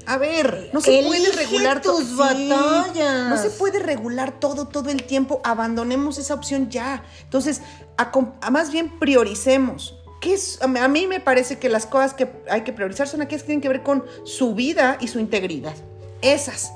A 0.06 0.18
ver, 0.18 0.70
no 0.72 0.80
se 0.80 1.02
puede 1.02 1.32
regular 1.32 1.82
tus 1.82 2.16
batallas. 2.16 3.28
No 3.28 3.36
se 3.36 3.50
puede 3.50 3.78
regular 3.80 4.38
todo, 4.38 4.68
todo 4.68 4.90
el 4.90 5.02
tiempo. 5.04 5.40
Abandonemos 5.44 6.18
esa 6.18 6.34
opción 6.34 6.70
ya. 6.70 7.02
Entonces, 7.24 7.60
a 7.96 8.10
com- 8.10 8.32
a 8.40 8.50
más 8.50 8.70
bien 8.70 8.98
prioricemos. 8.98 9.96
¿Qué 10.20 10.34
es? 10.34 10.60
A 10.62 10.66
mí- 10.88 11.06
me 11.06 11.20
parece 11.20 11.58
que 11.58 11.68
las 11.68 11.86
cosas 11.86 12.14
que 12.14 12.28
hay 12.48 12.62
que 12.62 12.72
priorizar 12.72 13.06
son 13.08 13.20
aquellas 13.20 13.42
que 13.42 13.46
tienen 13.48 13.60
que 13.60 13.68
ver 13.68 13.82
con 13.82 14.04
su 14.24 14.54
vida 14.54 14.96
y 15.00 15.08
su 15.08 15.18
integridad. 15.18 15.74
Esas. 16.22 16.72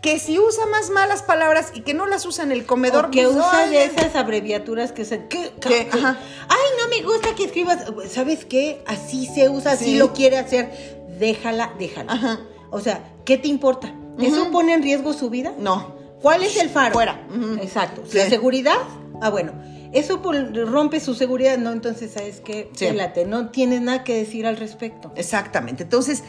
Que 0.00 0.18
si 0.18 0.38
usa 0.38 0.66
más 0.66 0.90
malas 0.90 1.22
palabras 1.22 1.68
y 1.74 1.80
que 1.80 1.94
no 1.94 2.06
las 2.06 2.26
usa 2.26 2.44
en 2.44 2.52
el 2.52 2.66
comedor, 2.66 3.06
O 3.06 3.10
que 3.10 3.24
pues, 3.24 3.36
usa 3.36 3.66
de 3.68 3.84
esas 3.86 4.14
abreviaturas 4.16 4.92
que 4.92 5.06
se... 5.06 5.26
¿qué? 5.28 5.54
Que, 5.60 5.88
ajá. 5.90 6.18
Ay, 6.48 6.70
no 6.78 6.88
me 6.88 7.02
gusta 7.02 7.34
que 7.34 7.44
escribas... 7.44 7.78
¿Sabes 8.10 8.44
qué? 8.44 8.82
Así 8.86 9.26
se 9.26 9.48
usa, 9.48 9.72
así 9.72 9.86
Sí. 9.86 9.96
lo 9.96 10.12
quiere 10.12 10.36
hacer. 10.36 10.70
Déjala, 11.18 11.72
déjala. 11.78 12.12
Ajá. 12.12 12.38
O 12.74 12.80
sea, 12.80 13.04
¿qué 13.24 13.38
te 13.38 13.46
importa? 13.48 13.94
¿Eso 14.18 14.50
pone 14.50 14.74
en 14.74 14.82
riesgo 14.82 15.12
su 15.12 15.30
vida? 15.30 15.52
No. 15.58 15.94
¿Cuál 16.20 16.42
es 16.42 16.56
el 16.56 16.68
faro? 16.70 16.92
Fuera. 16.94 17.24
Exacto. 17.60 18.02
Sí. 18.08 18.18
¿La 18.18 18.28
seguridad? 18.28 18.76
Ah, 19.22 19.30
bueno. 19.30 19.52
Eso 19.92 20.20
rompe 20.66 20.98
su 20.98 21.14
seguridad, 21.14 21.56
¿no? 21.58 21.70
Entonces, 21.70 22.10
¿sabes 22.12 22.40
qué? 22.40 22.68
Sí. 22.74 22.86
Pélate, 22.86 23.26
no 23.26 23.50
tienes 23.50 23.80
nada 23.80 24.02
que 24.02 24.16
decir 24.16 24.44
al 24.46 24.56
respecto. 24.56 25.12
Exactamente. 25.14 25.84
Entonces, 25.84 26.24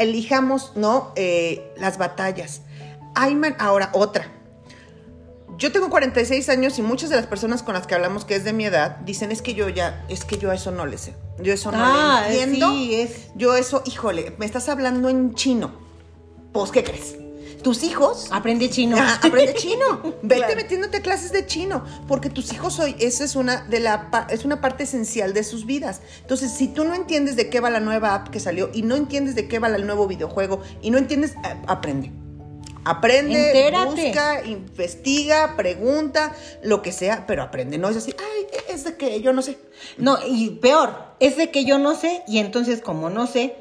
elijamos, 0.00 0.72
¿no? 0.76 1.12
Eh, 1.16 1.72
las 1.76 1.98
batallas. 1.98 2.62
Hay 3.14 3.38
ahora, 3.58 3.90
otra. 3.92 4.28
Yo 5.58 5.70
tengo 5.72 5.90
46 5.90 6.48
años 6.48 6.78
y 6.78 6.82
muchas 6.82 7.10
de 7.10 7.16
las 7.16 7.26
personas 7.26 7.62
con 7.62 7.74
las 7.74 7.86
que 7.86 7.94
hablamos 7.94 8.24
que 8.24 8.34
es 8.34 8.44
de 8.44 8.52
mi 8.54 8.64
edad 8.64 8.96
dicen 9.04 9.30
es 9.30 9.42
que 9.42 9.52
yo 9.54 9.68
ya, 9.68 10.04
es 10.08 10.24
que 10.24 10.38
yo 10.38 10.50
a 10.50 10.54
eso 10.54 10.70
no 10.70 10.86
le 10.86 10.96
sé. 10.96 11.14
Yo 11.42 11.52
eso 11.52 11.70
no 11.70 11.78
Ah, 11.80 12.24
le 12.28 12.42
entiendo. 12.42 12.70
sí, 12.72 12.94
es- 12.94 13.28
Yo 13.34 13.54
eso, 13.54 13.82
híjole, 13.84 14.34
me 14.38 14.46
estás 14.46 14.68
hablando 14.70 15.08
en 15.10 15.34
chino. 15.34 15.81
Pues, 16.52 16.70
¿qué 16.70 16.84
crees? 16.84 17.16
Tus 17.62 17.84
hijos 17.84 18.26
Aprende 18.32 18.68
chino. 18.70 18.96
Ah, 18.98 19.20
aprende 19.22 19.54
chino. 19.54 20.02
Vete 20.22 20.36
Claro. 20.40 20.56
metiéndote 20.56 20.96
a 20.96 21.00
clases 21.00 21.30
de 21.30 21.46
chino, 21.46 21.84
porque 22.08 22.28
tus 22.28 22.52
hijos 22.52 22.80
hoy, 22.80 22.96
esa 22.98 23.22
es 23.24 23.36
una 23.36 23.62
de 23.68 23.78
la 23.78 24.26
es 24.30 24.44
una 24.44 24.60
parte 24.60 24.82
esencial 24.82 25.32
de 25.32 25.44
sus 25.44 25.64
vidas. 25.64 26.00
Entonces, 26.22 26.50
si 26.50 26.66
tú 26.66 26.82
no 26.84 26.92
entiendes 26.94 27.36
de 27.36 27.48
qué 27.50 27.60
va 27.60 27.70
la 27.70 27.78
nueva 27.78 28.14
app 28.14 28.30
que 28.30 28.40
salió 28.40 28.70
y 28.74 28.82
no 28.82 28.96
entiendes 28.96 29.36
de 29.36 29.46
qué 29.46 29.60
va 29.60 29.68
el 29.68 29.86
nuevo 29.86 30.08
videojuego 30.08 30.60
y 30.82 30.90
no 30.90 30.98
entiendes, 30.98 31.32
eh, 31.44 31.54
aprende. 31.68 32.10
Aprende, 32.84 33.46
Entérate. 33.46 34.06
busca, 34.06 34.44
investiga, 34.44 35.54
pregunta, 35.56 36.34
lo 36.64 36.82
que 36.82 36.90
sea, 36.90 37.26
pero 37.28 37.44
aprende. 37.44 37.78
No 37.78 37.88
es 37.88 37.96
así, 37.96 38.12
ay, 38.18 38.46
es 38.74 38.82
de 38.82 38.96
que 38.96 39.20
yo 39.20 39.32
no 39.32 39.40
sé. 39.40 39.56
No, 39.98 40.18
y 40.26 40.50
peor, 40.50 41.14
es 41.20 41.36
de 41.36 41.52
que 41.52 41.64
yo 41.64 41.78
no 41.78 41.94
sé, 41.94 42.24
y 42.26 42.38
entonces 42.38 42.80
como 42.80 43.08
no 43.08 43.28
sé, 43.28 43.54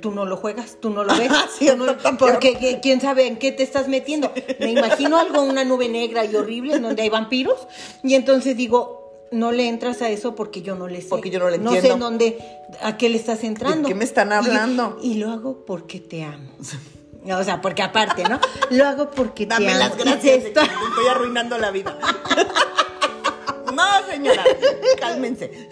tú 0.00 0.10
no 0.12 0.24
lo 0.24 0.36
juegas, 0.36 0.76
tú 0.80 0.90
no 0.90 1.04
lo 1.04 1.16
ves. 1.16 1.30
Sí, 1.58 1.66
tú 1.68 1.76
no- 1.76 1.90
está 1.90 2.16
peor. 2.16 2.32
porque 2.32 2.56
que- 2.58 2.80
quién 2.80 3.00
sabe 3.00 3.26
en 3.26 3.38
qué 3.38 3.52
te 3.52 3.62
estás 3.62 3.88
metiendo. 3.88 4.32
Me 4.60 4.72
imagino 4.72 5.18
algo, 5.18 5.42
una 5.42 5.64
nube 5.64 5.88
negra 5.88 6.24
y 6.24 6.34
horrible 6.36 6.76
en 6.76 6.82
donde 6.82 7.02
hay 7.02 7.08
vampiros, 7.10 7.66
y 8.02 8.14
entonces 8.14 8.56
digo, 8.56 9.26
no 9.30 9.52
le 9.52 9.68
entras 9.68 10.00
a 10.02 10.08
eso 10.08 10.34
porque 10.34 10.62
yo 10.62 10.74
no 10.74 10.88
le 10.88 11.02
sé. 11.02 11.08
Porque 11.08 11.28
yo 11.30 11.38
no 11.38 11.50
le 11.50 11.58
No 11.58 11.70
sé 11.72 11.76
entiendo. 11.78 11.94
en 12.06 12.12
dónde, 12.12 12.38
a 12.82 12.96
qué 12.96 13.08
le 13.10 13.16
estás 13.18 13.44
entrando. 13.44 13.86
qué 13.88 13.94
me 13.94 14.04
están 14.04 14.32
hablando? 14.32 14.98
Y, 15.02 15.14
lo 15.14 15.30
hago 15.30 15.64
porque 15.66 16.00
te 16.00 16.22
amo. 16.24 16.50
O 17.30 17.44
sea, 17.44 17.60
porque 17.60 17.82
aparte, 17.82 18.22
¿no? 18.24 18.40
Lo 18.70 18.86
hago 18.86 19.10
porque 19.10 19.44
te 19.44 19.50
Dame 19.52 19.68
amo. 19.72 19.78
las 19.80 19.94
Y 19.94 19.96
te 19.98 20.04
gracias, 20.04 20.44
estoy 20.46 21.06
arruinando 21.10 21.58
la 21.58 21.70
vida. 21.70 21.98
No, 23.78 24.10
señora, 24.10 24.44
cálmense. 25.00 25.68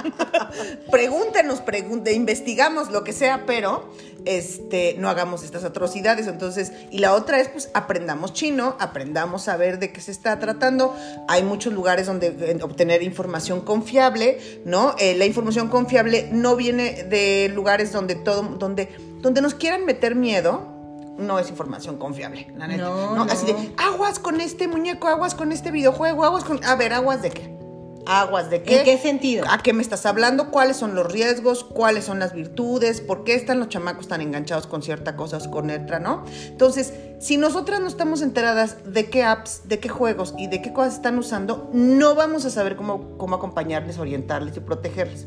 Pregúntenos, 0.90 1.60
pregunte, 1.60 2.12
investigamos 2.12 2.90
lo 2.90 3.04
que 3.04 3.14
sea, 3.14 3.44
pero 3.46 3.90
este, 4.26 4.96
no 4.98 5.08
hagamos 5.08 5.42
estas 5.42 5.64
atrocidades. 5.64 6.26
Entonces, 6.26 6.72
y 6.90 6.98
la 6.98 7.14
otra 7.14 7.40
es, 7.40 7.48
pues, 7.48 7.70
aprendamos 7.72 8.34
chino, 8.34 8.76
aprendamos 8.78 9.48
a 9.48 9.56
ver 9.56 9.78
de 9.78 9.92
qué 9.92 10.02
se 10.02 10.10
está 10.10 10.38
tratando. 10.38 10.94
Hay 11.26 11.42
muchos 11.42 11.72
lugares 11.72 12.06
donde 12.06 12.26
eh, 12.38 12.58
obtener 12.62 13.02
información 13.02 13.62
confiable, 13.62 14.38
¿no? 14.66 14.94
Eh, 14.98 15.14
la 15.16 15.24
información 15.24 15.68
confiable 15.68 16.28
no 16.30 16.54
viene 16.54 17.04
de 17.04 17.50
lugares 17.54 17.92
donde 17.92 18.14
todo, 18.14 18.42
donde, 18.42 18.94
donde 19.22 19.40
nos 19.40 19.54
quieran 19.54 19.86
meter 19.86 20.14
miedo. 20.14 20.77
No 21.18 21.38
es 21.40 21.50
información 21.50 21.98
confiable, 21.98 22.52
la 22.56 22.68
neta. 22.68 22.84
No, 22.84 23.24
Así 23.24 23.52
no. 23.52 23.58
de, 23.58 23.74
aguas 23.76 24.20
con 24.20 24.40
este 24.40 24.68
muñeco, 24.68 25.08
aguas 25.08 25.34
con 25.34 25.50
este 25.50 25.72
videojuego, 25.72 26.24
aguas 26.24 26.44
con... 26.44 26.64
A 26.64 26.76
ver, 26.76 26.92
aguas 26.92 27.22
de 27.22 27.30
qué. 27.30 27.58
Aguas 28.06 28.48
de 28.48 28.62
qué. 28.62 28.78
¿En 28.78 28.84
qué 28.84 28.98
sentido? 28.98 29.44
¿A 29.50 29.58
qué 29.58 29.72
me 29.72 29.82
estás 29.82 30.06
hablando? 30.06 30.50
¿Cuáles 30.50 30.76
son 30.76 30.94
los 30.94 31.12
riesgos? 31.12 31.64
¿Cuáles 31.64 32.04
son 32.04 32.20
las 32.20 32.32
virtudes? 32.32 33.00
¿Por 33.00 33.24
qué 33.24 33.34
están 33.34 33.58
los 33.58 33.68
chamacos 33.68 34.08
tan 34.08 34.22
enganchados 34.22 34.66
con 34.66 34.82
cierta 34.82 35.16
cosa 35.16 35.36
o 35.36 35.50
con 35.50 35.70
otra, 35.70 35.98
no? 35.98 36.24
Entonces, 36.46 36.94
si 37.20 37.36
nosotras 37.36 37.80
no 37.80 37.86
estamos 37.88 38.22
enteradas 38.22 38.78
de 38.86 39.10
qué 39.10 39.24
apps, 39.24 39.68
de 39.68 39.78
qué 39.80 39.88
juegos 39.88 40.34
y 40.38 40.46
de 40.46 40.62
qué 40.62 40.72
cosas 40.72 40.94
están 40.94 41.18
usando, 41.18 41.68
no 41.74 42.14
vamos 42.14 42.44
a 42.44 42.50
saber 42.50 42.76
cómo, 42.76 43.18
cómo 43.18 43.36
acompañarles, 43.36 43.98
orientarles 43.98 44.56
y 44.56 44.60
protegerles. 44.60 45.26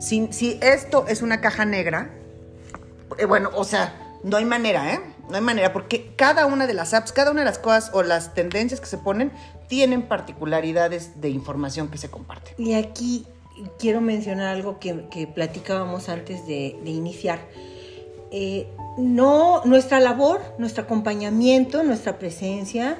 Si, 0.00 0.28
si 0.32 0.58
esto 0.60 1.06
es 1.08 1.22
una 1.22 1.40
caja 1.40 1.64
negra, 1.64 2.10
eh, 3.16 3.24
bueno, 3.24 3.50
o 3.54 3.64
sea, 3.64 4.18
no 4.22 4.36
hay 4.36 4.44
manera, 4.44 4.92
¿eh? 4.92 5.00
No 5.28 5.36
hay 5.36 5.42
manera, 5.42 5.72
porque 5.72 6.12
cada 6.16 6.46
una 6.46 6.66
de 6.66 6.74
las 6.74 6.94
apps, 6.94 7.12
cada 7.12 7.30
una 7.30 7.40
de 7.40 7.46
las 7.46 7.58
cosas 7.58 7.90
o 7.92 8.02
las 8.02 8.34
tendencias 8.34 8.80
que 8.80 8.86
se 8.86 8.98
ponen 8.98 9.32
tienen 9.68 10.02
particularidades 10.02 11.20
de 11.20 11.28
información 11.28 11.88
que 11.88 11.98
se 11.98 12.10
comparte. 12.10 12.54
Y 12.56 12.74
aquí 12.74 13.26
quiero 13.78 14.00
mencionar 14.00 14.48
algo 14.48 14.78
que, 14.78 15.26
platicábamos 15.34 16.08
antes 16.08 16.46
de, 16.46 16.78
de 16.82 16.90
iniciar. 16.90 17.40
Eh, 18.30 18.68
no, 18.98 19.62
nuestra 19.64 20.00
labor, 20.00 20.40
nuestro 20.58 20.84
acompañamiento, 20.84 21.82
nuestra 21.82 22.18
presencia, 22.18 22.98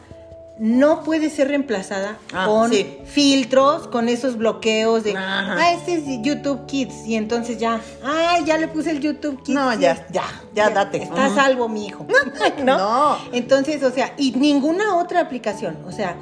no 0.59 1.05
puede 1.05 1.31
ser 1.31 1.49
reemplazada 1.49 2.19
Ah, 2.33 2.47
con 2.47 2.71
sí. 2.71 2.99
filtros, 3.05 3.87
con 3.89 4.09
esos 4.09 4.37
bloqueos 4.37 5.05
de, 5.05 5.13
Ajá. 5.17 5.57
ah, 5.59 5.73
este 5.73 5.95
es 5.95 6.03
YouTube 6.23 6.67
Kids, 6.67 7.07
y 7.07 7.15
entonces 7.15 7.59
ya, 7.59 7.81
ah, 8.05 8.39
ya 8.45 8.59
le 8.59 8.69
puse 8.69 8.91
el 8.91 9.01
YouTube 9.01 9.43
Kids. 9.43 9.55
No, 9.55 9.73
ya, 9.79 10.07
ya, 10.11 10.25
ya 10.55 10.71
date. 10.71 11.03
Está 11.05 11.27
a 11.27 11.35
salvo, 11.35 11.69
mi 11.69 11.87
hijo. 11.87 12.07
No. 12.65 13.19
Entonces, 13.33 13.83
o 13.83 13.91
sea, 13.93 14.15
y 14.17 14.33
ninguna 14.33 14.97
otra 14.97 15.21
aplicación, 15.21 15.79
o 15.87 15.93
sea, 15.93 16.17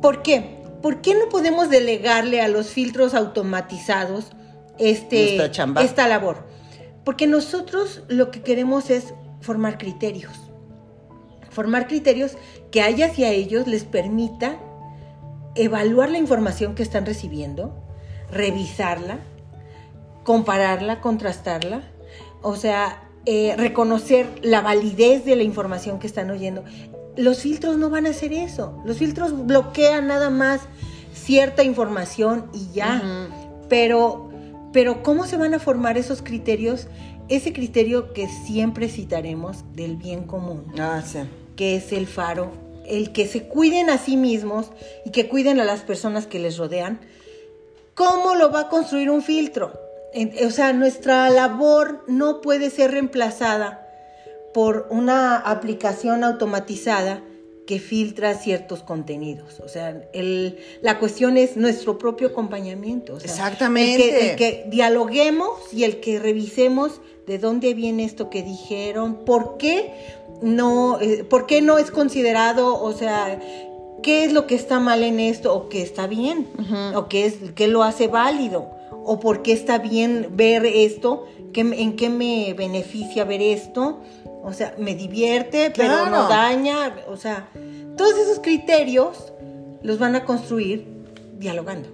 ¿por 0.00 0.22
qué? 0.22 0.62
¿Por 0.82 1.00
qué 1.00 1.14
no 1.14 1.28
podemos 1.30 1.70
delegarle 1.70 2.40
a 2.42 2.48
los 2.48 2.68
filtros 2.68 3.14
automatizados 3.14 4.32
este, 4.78 5.36
esta 5.80 6.08
labor? 6.08 6.46
Porque 7.04 7.26
nosotros 7.26 8.02
lo 8.08 8.30
que 8.30 8.42
queremos 8.42 8.90
es 8.90 9.14
formar 9.40 9.78
criterios. 9.78 10.32
Formar 11.54 11.86
criterios 11.86 12.36
que 12.70 12.82
a 12.82 12.88
ellas 12.88 13.18
y 13.18 13.24
a 13.24 13.30
ellos 13.30 13.66
les 13.66 13.84
permita 13.84 14.58
evaluar 15.54 16.10
la 16.10 16.18
información 16.18 16.74
que 16.74 16.82
están 16.82 17.06
recibiendo, 17.06 17.74
revisarla, 18.30 19.20
compararla, 20.24 21.00
contrastarla, 21.00 21.82
o 22.42 22.56
sea, 22.56 23.04
eh, 23.26 23.54
reconocer 23.56 24.26
la 24.42 24.60
validez 24.60 25.24
de 25.24 25.36
la 25.36 25.44
información 25.44 25.98
que 25.98 26.06
están 26.06 26.30
oyendo. 26.30 26.64
Los 27.16 27.40
filtros 27.40 27.78
no 27.78 27.88
van 27.88 28.06
a 28.06 28.10
hacer 28.10 28.32
eso. 28.32 28.82
Los 28.84 28.98
filtros 28.98 29.46
bloquean 29.46 30.08
nada 30.08 30.30
más 30.30 30.62
cierta 31.14 31.62
información 31.62 32.50
y 32.52 32.72
ya. 32.74 33.00
Pero, 33.68 34.30
pero 34.72 35.02
¿cómo 35.02 35.26
se 35.26 35.36
van 35.36 35.54
a 35.54 35.58
formar 35.58 35.96
esos 35.96 36.20
criterios? 36.20 36.88
Ese 37.28 37.52
criterio 37.52 38.12
que 38.12 38.28
siempre 38.28 38.88
citaremos 38.88 39.64
del 39.72 39.96
bien 39.96 40.24
común 40.24 40.66
Ah, 40.78 41.00
sí. 41.02 41.20
Que 41.56 41.76
es 41.76 41.92
el 41.92 42.06
faro, 42.06 42.52
el 42.86 43.12
que 43.12 43.26
se 43.26 43.44
cuiden 43.44 43.90
a 43.90 43.98
sí 43.98 44.16
mismos 44.16 44.70
y 45.04 45.10
que 45.10 45.28
cuiden 45.28 45.60
a 45.60 45.64
las 45.64 45.80
personas 45.80 46.26
que 46.26 46.38
les 46.38 46.58
rodean, 46.58 47.00
¿cómo 47.94 48.34
lo 48.34 48.50
va 48.50 48.60
a 48.60 48.68
construir 48.68 49.10
un 49.10 49.22
filtro? 49.22 49.72
O 50.46 50.50
sea, 50.50 50.72
nuestra 50.72 51.28
labor 51.30 52.04
no 52.06 52.40
puede 52.40 52.70
ser 52.70 52.92
reemplazada 52.92 53.80
por 54.52 54.86
una 54.90 55.36
aplicación 55.36 56.22
automatizada 56.22 57.22
que 57.66 57.80
filtra 57.80 58.34
ciertos 58.34 58.82
contenidos. 58.82 59.58
O 59.60 59.68
sea, 59.68 60.02
el- 60.12 60.58
la 60.82 60.98
cuestión 60.98 61.36
es 61.38 61.56
nuestro 61.56 61.96
propio 61.98 62.28
acompañamiento. 62.28 63.14
o 63.14 63.20
sea, 63.20 63.30
Exactamente. 63.30 63.94
El 64.04 64.10
que, 64.10 64.30
el 64.30 64.36
que 64.36 64.64
dialoguemos 64.68 65.48
y 65.72 65.84
el 65.84 65.98
que 65.98 66.18
revisemos 66.20 67.00
de 67.26 67.38
dónde 67.38 67.72
viene 67.74 68.04
esto 68.04 68.28
que 68.28 68.42
dijeron, 68.42 69.24
por 69.24 69.56
qué 69.56 69.92
no, 70.44 71.00
eh, 71.00 71.24
por 71.24 71.46
qué 71.46 71.62
no 71.62 71.78
es 71.78 71.90
considerado, 71.90 72.80
o 72.80 72.92
sea, 72.92 73.40
qué 74.02 74.24
es 74.24 74.32
lo 74.32 74.46
que 74.46 74.54
está 74.54 74.78
mal 74.78 75.02
en 75.02 75.18
esto 75.18 75.54
o 75.54 75.68
qué 75.68 75.82
está 75.82 76.06
bien, 76.06 76.48
o 76.94 77.08
qué 77.08 77.26
es 77.26 77.36
qué 77.54 77.66
lo 77.66 77.82
hace 77.82 78.06
válido, 78.06 78.70
o 79.04 79.18
por 79.18 79.42
qué 79.42 79.52
está 79.52 79.78
bien 79.78 80.28
ver 80.32 80.66
esto, 80.66 81.26
qué 81.52 81.62
en 81.62 81.96
qué 81.96 82.10
me 82.10 82.54
beneficia 82.54 83.24
ver 83.24 83.42
esto. 83.42 84.00
O 84.46 84.52
sea, 84.52 84.74
me 84.76 84.94
divierte, 84.94 85.72
pero 85.74 86.04
no 86.10 86.28
daña. 86.28 86.94
O 87.08 87.16
sea, 87.16 87.48
todos 87.96 88.18
esos 88.18 88.40
criterios 88.40 89.32
los 89.82 89.98
van 89.98 90.16
a 90.16 90.26
construir 90.26 90.86
dialogando. 91.38 91.88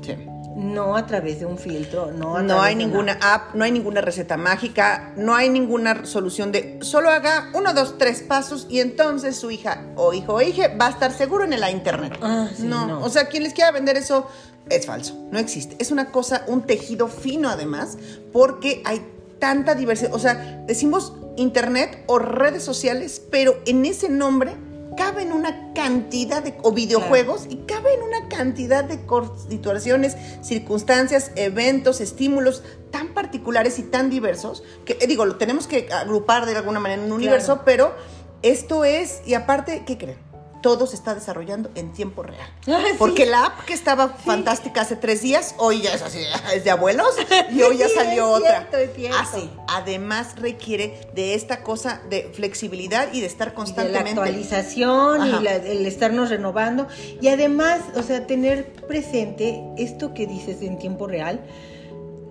Sí. 0.00 0.14
No 0.56 0.96
a 0.96 1.06
través 1.06 1.40
de 1.40 1.46
un 1.46 1.58
filtro, 1.58 2.12
no 2.12 2.36
a 2.36 2.42
No 2.42 2.60
hay 2.60 2.74
de 2.74 2.84
ninguna 2.84 3.14
una- 3.16 3.34
app, 3.34 3.54
no 3.54 3.64
hay 3.64 3.72
ninguna 3.72 4.00
receta 4.00 4.36
mágica, 4.36 5.12
no 5.16 5.34
hay 5.34 5.48
ninguna 5.48 6.04
solución 6.04 6.52
de 6.52 6.78
solo 6.82 7.10
haga 7.10 7.50
uno, 7.54 7.72
dos, 7.74 7.96
tres 7.98 8.22
pasos 8.22 8.66
y 8.68 8.80
entonces 8.80 9.36
su 9.36 9.50
hija 9.50 9.82
o 9.96 10.12
hijo 10.12 10.34
o 10.34 10.42
hija 10.42 10.68
va 10.80 10.88
a 10.88 10.90
estar 10.90 11.12
seguro 11.12 11.44
en 11.44 11.58
la 11.58 11.70
internet. 11.70 12.18
Ah, 12.22 12.48
sí, 12.54 12.64
no, 12.64 12.86
no. 12.86 13.00
o 13.04 13.08
sea, 13.08 13.28
quien 13.28 13.42
les 13.42 13.54
quiera 13.54 13.70
vender 13.70 13.96
eso 13.96 14.26
es 14.68 14.86
falso, 14.86 15.16
no 15.30 15.38
existe. 15.38 15.76
Es 15.78 15.90
una 15.90 16.10
cosa, 16.10 16.44
un 16.46 16.62
tejido 16.62 17.08
fino 17.08 17.48
además, 17.48 17.96
porque 18.32 18.82
hay 18.84 19.04
tanta 19.38 19.74
diversidad. 19.74 20.14
O 20.14 20.18
sea, 20.18 20.62
decimos 20.66 21.12
internet 21.36 22.04
o 22.06 22.18
redes 22.18 22.62
sociales, 22.62 23.20
pero 23.30 23.56
en 23.66 23.84
ese 23.86 24.08
nombre 24.08 24.52
caben 24.96 25.32
una 25.32 25.72
cantidad 25.74 26.42
de, 26.42 26.54
o 26.62 26.72
videojuegos, 26.72 27.46
y 27.48 27.56
caben 27.66 28.02
una 28.02 28.28
cantidad 28.28 28.84
de 28.84 29.00
situaciones, 29.48 30.16
circunstancias, 30.42 31.32
eventos, 31.36 32.00
estímulos 32.00 32.62
tan 32.90 33.14
particulares 33.14 33.78
y 33.78 33.82
tan 33.82 34.10
diversos, 34.10 34.62
que 34.84 34.98
eh, 35.00 35.06
digo, 35.06 35.24
lo 35.24 35.36
tenemos 35.36 35.66
que 35.66 35.88
agrupar 35.92 36.46
de 36.46 36.56
alguna 36.56 36.80
manera 36.80 37.02
en 37.02 37.06
un 37.10 37.16
universo, 37.16 37.62
pero 37.64 37.94
esto 38.42 38.84
es, 38.84 39.22
y 39.26 39.34
aparte, 39.34 39.84
¿qué 39.86 39.98
creen? 39.98 40.31
Todo 40.62 40.86
se 40.86 40.94
está 40.94 41.14
desarrollando 41.14 41.70
en 41.74 41.92
tiempo 41.92 42.22
real. 42.22 42.48
Ah, 42.68 42.80
sí. 42.86 42.94
Porque 42.98 43.26
la 43.26 43.46
app 43.46 43.64
que 43.64 43.72
estaba 43.74 44.08
fantástica 44.10 44.82
hace 44.82 44.94
tres 44.96 45.20
días, 45.22 45.54
hoy 45.58 45.82
ya 45.82 45.92
es 45.92 46.02
así, 46.02 46.20
es 46.54 46.62
de 46.64 46.70
abuelos, 46.70 47.08
y 47.52 47.62
hoy 47.62 47.78
ya 47.78 47.88
Sí, 47.88 47.94
salió 47.96 48.36
es 48.36 48.42
otra. 48.42 48.50
cierto, 48.68 48.76
es 48.78 48.94
cierto. 48.94 49.18
Así. 49.18 49.50
Además 49.68 50.36
requiere 50.36 51.00
de 51.14 51.34
esta 51.34 51.62
cosa 51.64 52.00
de 52.08 52.30
flexibilidad 52.32 53.08
y 53.12 53.20
de 53.20 53.26
estar 53.26 53.48
y 53.48 53.50
de 53.50 53.54
la 53.54 53.56
constantemente. 53.56 54.10
actualización 54.20 55.20
Ajá. 55.20 55.40
y 55.40 55.42
la- 55.42 55.56
el 55.56 55.84
estarnos 55.84 56.30
renovando 56.30 56.86
y 57.20 57.28
además, 57.28 57.80
o 57.96 58.02
sea, 58.02 58.26
tener 58.26 58.72
presente 58.86 59.60
esto 59.76 60.14
que 60.14 60.26
dices 60.28 60.62
en 60.62 60.78
tiempo 60.78 61.06
real. 61.08 61.40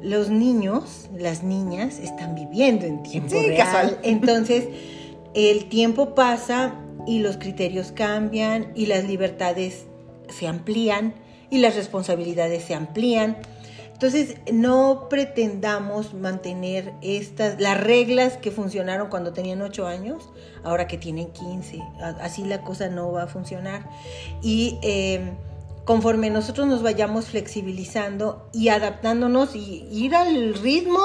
Los 0.02 0.30
niños, 0.30 1.10
las 1.16 1.44
niñas 1.44 2.00
están 2.00 2.34
viviendo 2.34 2.86
en 2.86 3.04
tiempo 3.04 3.30
Sí, 3.30 3.46
real. 3.48 3.58
casual. 3.58 4.00
Entonces, 4.04 4.66
el 5.36 5.70
tiempo 5.70 6.16
pasa 6.16 6.74
y 7.08 7.20
los 7.20 7.38
criterios 7.38 7.92
cambian 7.92 8.72
y 8.76 8.86
las 8.88 9.04
libertades 9.06 9.86
se 10.30 10.48
amplían 10.48 11.14
y 11.50 11.60
las 11.60 11.76
responsabilidades 11.76 12.64
se 12.64 12.74
amplían. 12.76 13.38
Entonces, 13.94 14.38
no 14.52 15.08
pretendamos 15.10 16.16
mantener 16.16 16.94
estas, 17.04 17.62
las 17.62 17.80
reglas 17.80 18.38
que 18.38 18.50
funcionaron 18.50 19.10
cuando 19.10 19.32
tenían 19.32 19.62
8 19.62 19.86
años, 19.86 20.30
ahora 20.64 20.88
que 20.88 20.98
tienen 20.98 21.32
15. 21.32 21.80
A- 22.02 22.18
Así 22.24 22.44
la 22.44 22.62
cosa 22.64 22.88
no 22.90 23.12
va 23.12 23.24
a 23.24 23.28
funcionar. 23.28 23.88
Y 24.42 24.80
eh, 24.82 25.34
conforme 25.86 26.32
nosotros 26.32 26.66
nos 26.68 26.82
vayamos 26.82 27.26
flexibilizando 27.26 28.50
y 28.54 28.70
adaptándonos 28.70 29.56
y 29.56 29.86
ir 29.92 30.16
al 30.16 30.56
ritmo 30.56 31.00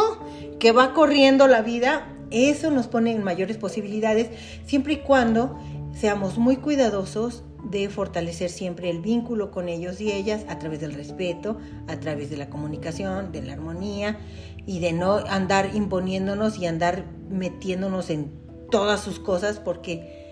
que 0.58 0.72
va 0.72 0.94
corriendo 0.94 1.48
la 1.48 1.60
vida, 1.60 2.12
eso 2.30 2.70
nos 2.70 2.86
pone 2.86 3.12
en 3.12 3.22
mayores 3.22 3.58
posibilidades, 3.58 4.30
siempre 4.64 4.94
y 4.94 4.96
cuando 4.98 5.58
seamos 5.98 6.38
muy 6.38 6.56
cuidadosos 6.56 7.42
de 7.64 7.88
fortalecer 7.88 8.50
siempre 8.50 8.90
el 8.90 9.00
vínculo 9.00 9.50
con 9.50 9.68
ellos 9.68 10.00
y 10.00 10.12
ellas 10.12 10.44
a 10.48 10.58
través 10.58 10.80
del 10.80 10.94
respeto, 10.94 11.58
a 11.88 11.98
través 11.98 12.30
de 12.30 12.36
la 12.36 12.48
comunicación, 12.48 13.32
de 13.32 13.42
la 13.42 13.54
armonía 13.54 14.18
y 14.66 14.80
de 14.80 14.92
no 14.92 15.16
andar 15.28 15.74
imponiéndonos 15.74 16.58
y 16.58 16.66
andar 16.66 17.04
metiéndonos 17.28 18.10
en 18.10 18.30
todas 18.70 19.00
sus 19.00 19.18
cosas 19.18 19.58
porque 19.58 20.24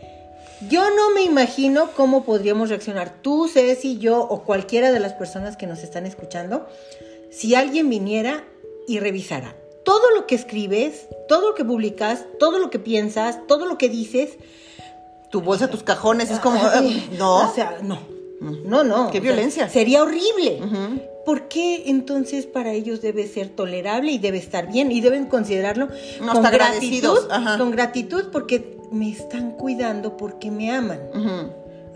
yo 0.71 0.89
no 0.91 1.11
me 1.15 1.23
imagino 1.23 1.91
cómo 1.97 2.25
podríamos 2.25 2.69
reaccionar 2.69 3.21
tú, 3.23 3.49
Ceci, 3.49 3.99
yo 3.99 4.21
o 4.21 4.45
cualquiera 4.45 4.93
de 4.93 5.01
las 5.01 5.15
personas 5.15 5.57
que 5.57 5.67
nos 5.67 5.83
están 5.83 6.07
escuchando 6.07 6.67
si 7.31 7.55
alguien 7.55 7.91
viniera 7.91 8.45
y 8.87 9.01
revisara 9.01 9.57
todo 9.85 10.11
lo 10.15 10.27
que 10.27 10.35
escribes, 10.35 11.09
todo 11.29 11.49
lo 11.51 11.55
que 11.55 11.65
publicas, 11.65 12.25
todo 12.39 12.59
lo 12.59 12.71
que 12.71 12.79
piensas, 12.79 13.47
todo 13.47 13.67
lo 13.67 13.77
que 13.79 13.89
dices. 13.89 14.39
Tu 15.35 15.41
bolsa, 15.41 15.69
tus 15.69 15.83
cajones, 15.83 16.31
es 16.31 16.39
como. 16.39 16.61
Ay, 16.65 17.09
eh, 17.11 17.17
no. 17.19 17.51
O 17.51 17.53
sea, 17.53 17.79
no. 17.83 17.99
No, 18.41 18.85
no. 18.85 19.07
Qué 19.07 19.15
sea, 19.15 19.21
violencia. 19.21 19.69
sería 19.69 20.05
horrible. 20.05 20.61
¿Por 21.27 21.49
qué 21.49 21.83
entonces 21.87 22.47
para 22.47 22.71
ellos 22.71 23.01
debe 23.01 23.27
ser 23.27 23.49
tolerable 23.49 24.13
y 24.13 24.19
debe 24.19 24.39
estar 24.39 24.71
bien 24.71 24.93
y 24.93 25.01
deben 25.01 25.27
considerarlo 25.27 25.89
No, 26.21 26.35
con 26.35 26.43
gratitud? 26.45 27.19
ajá. 27.29 27.59
Con 27.59 27.73
gratitud 27.73 28.27
porque 28.31 28.79
me 28.93 29.11
están 29.11 29.51
cuidando 29.51 30.17
porque 30.17 30.53
me 30.53 30.71
aman. 30.71 31.01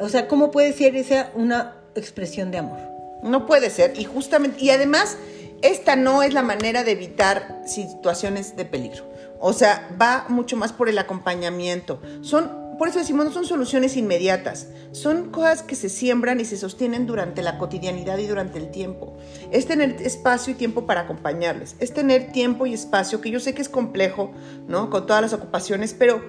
O 0.00 0.08
sea, 0.08 0.26
¿cómo 0.26 0.50
puede 0.50 0.72
ser 0.72 0.96
esa 0.96 1.30
una 1.36 1.76
expresión 1.94 2.50
de 2.50 2.58
amor? 2.58 2.80
No 3.22 3.46
puede 3.46 3.70
ser. 3.70 3.96
Y 4.00 4.02
justamente, 4.02 4.64
y 4.64 4.70
además, 4.70 5.16
esta 5.62 5.94
no 5.94 6.24
es 6.24 6.34
la 6.34 6.42
manera 6.42 6.82
de 6.82 6.90
evitar 6.90 7.62
situaciones 7.64 8.56
de 8.56 8.64
peligro. 8.64 9.04
O 9.38 9.52
sea, 9.52 9.88
va 10.00 10.26
mucho 10.28 10.56
más 10.56 10.72
por 10.72 10.88
el 10.88 10.98
acompañamiento. 10.98 12.00
Son, 12.22 12.50
por 12.78 12.88
eso 12.88 13.00
decimos, 13.00 13.24
no 13.24 13.32
son 13.32 13.44
soluciones 13.44 13.96
inmediatas. 13.96 14.68
Son 14.92 15.30
cosas 15.30 15.62
que 15.62 15.74
se 15.74 15.88
siembran 15.88 16.38
y 16.40 16.44
se 16.44 16.56
sostienen 16.56 17.06
durante 17.06 17.42
la 17.42 17.58
cotidianidad 17.58 18.18
y 18.18 18.26
durante 18.26 18.58
el 18.58 18.70
tiempo. 18.70 19.16
Es 19.50 19.66
tener 19.66 20.00
espacio 20.00 20.52
y 20.52 20.56
tiempo 20.56 20.86
para 20.86 21.00
acompañarles. 21.00 21.74
Es 21.80 21.92
tener 21.92 22.30
tiempo 22.30 22.66
y 22.66 22.74
espacio, 22.74 23.20
que 23.20 23.30
yo 23.30 23.40
sé 23.40 23.52
que 23.52 23.62
es 23.62 23.68
complejo, 23.68 24.30
¿no? 24.68 24.90
Con 24.90 25.06
todas 25.06 25.22
las 25.22 25.32
ocupaciones, 25.32 25.92
pero 25.92 26.22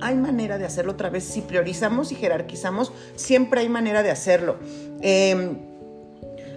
hay 0.00 0.16
manera 0.16 0.58
de 0.58 0.64
hacerlo 0.64 0.92
otra 0.92 1.10
vez. 1.10 1.22
Si 1.22 1.42
priorizamos 1.42 2.10
y 2.10 2.16
jerarquizamos, 2.16 2.92
siempre 3.14 3.60
hay 3.60 3.68
manera 3.68 4.02
de 4.02 4.10
hacerlo. 4.10 4.56
Em, 5.00 5.58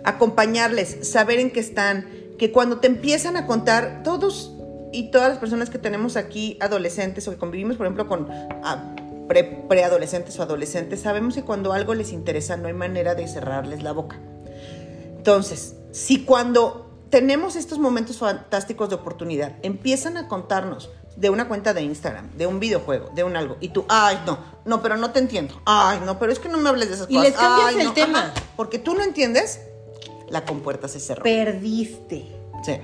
acompañarles, 0.03 1.07
saber 1.07 1.39
en 1.39 1.51
qué 1.51 1.59
están, 1.59 2.07
que 2.39 2.51
cuando 2.51 2.79
te 2.79 2.87
empiezan 2.87 3.37
a 3.37 3.45
contar, 3.45 4.01
todos 4.03 4.54
y 4.95 5.11
todas 5.11 5.29
las 5.29 5.37
personas 5.39 5.69
que 5.69 5.77
tenemos 5.77 6.15
aquí, 6.15 6.57
adolescentes 6.61 7.27
o 7.27 7.31
que 7.31 7.37
convivimos, 7.37 7.75
por 7.75 7.85
ejemplo, 7.85 8.07
con 8.07 8.27
ah, 8.29 8.95
preadolescentes 9.67 10.39
o 10.39 10.43
adolescentes, 10.43 11.01
sabemos 11.01 11.35
que 11.35 11.43
cuando 11.43 11.73
algo 11.73 11.93
les 11.93 12.13
interesa 12.13 12.55
no 12.55 12.67
hay 12.67 12.73
manera 12.73 13.13
de 13.13 13.27
cerrarles 13.27 13.83
la 13.83 13.91
boca. 13.91 14.17
Entonces, 15.17 15.75
si 15.91 16.23
cuando 16.23 16.89
tenemos 17.09 17.55
estos 17.55 17.77
momentos 17.77 18.19
fantásticos 18.19 18.89
de 18.89 18.95
oportunidad, 18.95 19.53
empiezan 19.63 20.15
a 20.17 20.27
contarnos 20.29 20.89
de 21.17 21.29
una 21.29 21.47
cuenta 21.47 21.73
de 21.73 21.81
Instagram, 21.81 22.31
de 22.37 22.47
un 22.47 22.59
videojuego, 22.59 23.09
de 23.13 23.23
un 23.23 23.35
algo, 23.35 23.57
y 23.59 23.69
tú, 23.69 23.85
ay, 23.89 24.21
no, 24.25 24.37
no, 24.65 24.81
pero 24.81 24.95
no 24.95 25.11
te 25.11 25.19
entiendo, 25.19 25.61
ay, 25.65 25.99
no, 26.05 26.19
pero 26.19 26.31
es 26.31 26.39
que 26.39 26.49
no 26.49 26.57
me 26.57 26.69
hables 26.69 26.89
de 26.89 26.95
esas 26.95 27.09
y 27.09 27.15
cosas. 27.15 27.29
les 27.29 27.39
cambias 27.39 27.67
ay, 27.67 27.79
el 27.79 27.87
no, 27.87 27.93
tema. 27.93 28.19
ajá, 28.19 28.33
porque 28.55 28.79
tú 28.79 28.93
no 28.93 29.01
entiendes, 29.01 29.59
la 30.29 30.45
compuerta 30.45 30.87
se 30.87 30.99
cerró. 30.99 31.23
Perdiste. 31.23 32.27
Sí. 32.63 32.79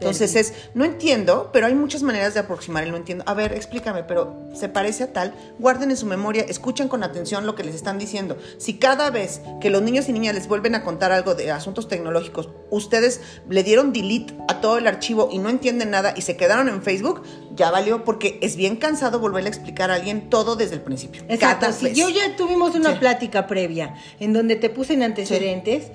Entonces 0.00 0.34
es, 0.34 0.54
no 0.72 0.86
entiendo, 0.86 1.50
pero 1.52 1.66
hay 1.66 1.74
muchas 1.74 2.02
maneras 2.02 2.32
de 2.32 2.40
aproximar 2.40 2.84
el 2.84 2.90
no 2.90 2.96
entiendo. 2.96 3.22
A 3.26 3.34
ver, 3.34 3.52
explícame, 3.52 4.02
pero 4.02 4.34
se 4.54 4.70
parece 4.70 5.04
a 5.04 5.12
tal. 5.12 5.34
Guarden 5.58 5.90
en 5.90 5.96
su 5.98 6.06
memoria, 6.06 6.42
escuchen 6.48 6.88
con 6.88 7.02
atención 7.04 7.46
lo 7.46 7.54
que 7.54 7.64
les 7.64 7.74
están 7.74 7.98
diciendo. 7.98 8.38
Si 8.56 8.78
cada 8.78 9.10
vez 9.10 9.42
que 9.60 9.68
los 9.68 9.82
niños 9.82 10.08
y 10.08 10.14
niñas 10.14 10.34
les 10.34 10.48
vuelven 10.48 10.74
a 10.74 10.82
contar 10.84 11.12
algo 11.12 11.34
de 11.34 11.50
asuntos 11.50 11.86
tecnológicos, 11.86 12.48
ustedes 12.70 13.20
le 13.48 13.62
dieron 13.62 13.92
delete 13.92 14.34
a 14.48 14.62
todo 14.62 14.78
el 14.78 14.86
archivo 14.86 15.28
y 15.30 15.38
no 15.38 15.50
entienden 15.50 15.90
nada 15.90 16.14
y 16.16 16.22
se 16.22 16.34
quedaron 16.36 16.70
en 16.70 16.82
Facebook, 16.82 17.22
ya 17.54 17.70
valió 17.70 18.02
porque 18.04 18.38
es 18.40 18.56
bien 18.56 18.76
cansado 18.76 19.18
volverle 19.20 19.48
a 19.50 19.52
explicar 19.52 19.90
a 19.90 19.96
alguien 19.96 20.30
todo 20.30 20.56
desde 20.56 20.76
el 20.76 20.80
principio. 20.80 21.22
Exacto. 21.28 21.60
Cada 21.66 21.72
Si 21.74 21.84
vez. 21.84 21.96
yo 21.98 22.08
ya 22.08 22.36
tuvimos 22.36 22.74
una 22.74 22.92
Sí. 22.94 22.98
plática 23.00 23.46
previa 23.46 23.94
en 24.18 24.32
donde 24.32 24.56
te 24.56 24.70
puse 24.70 24.94
en 24.94 25.02
antecedentes. 25.02 25.88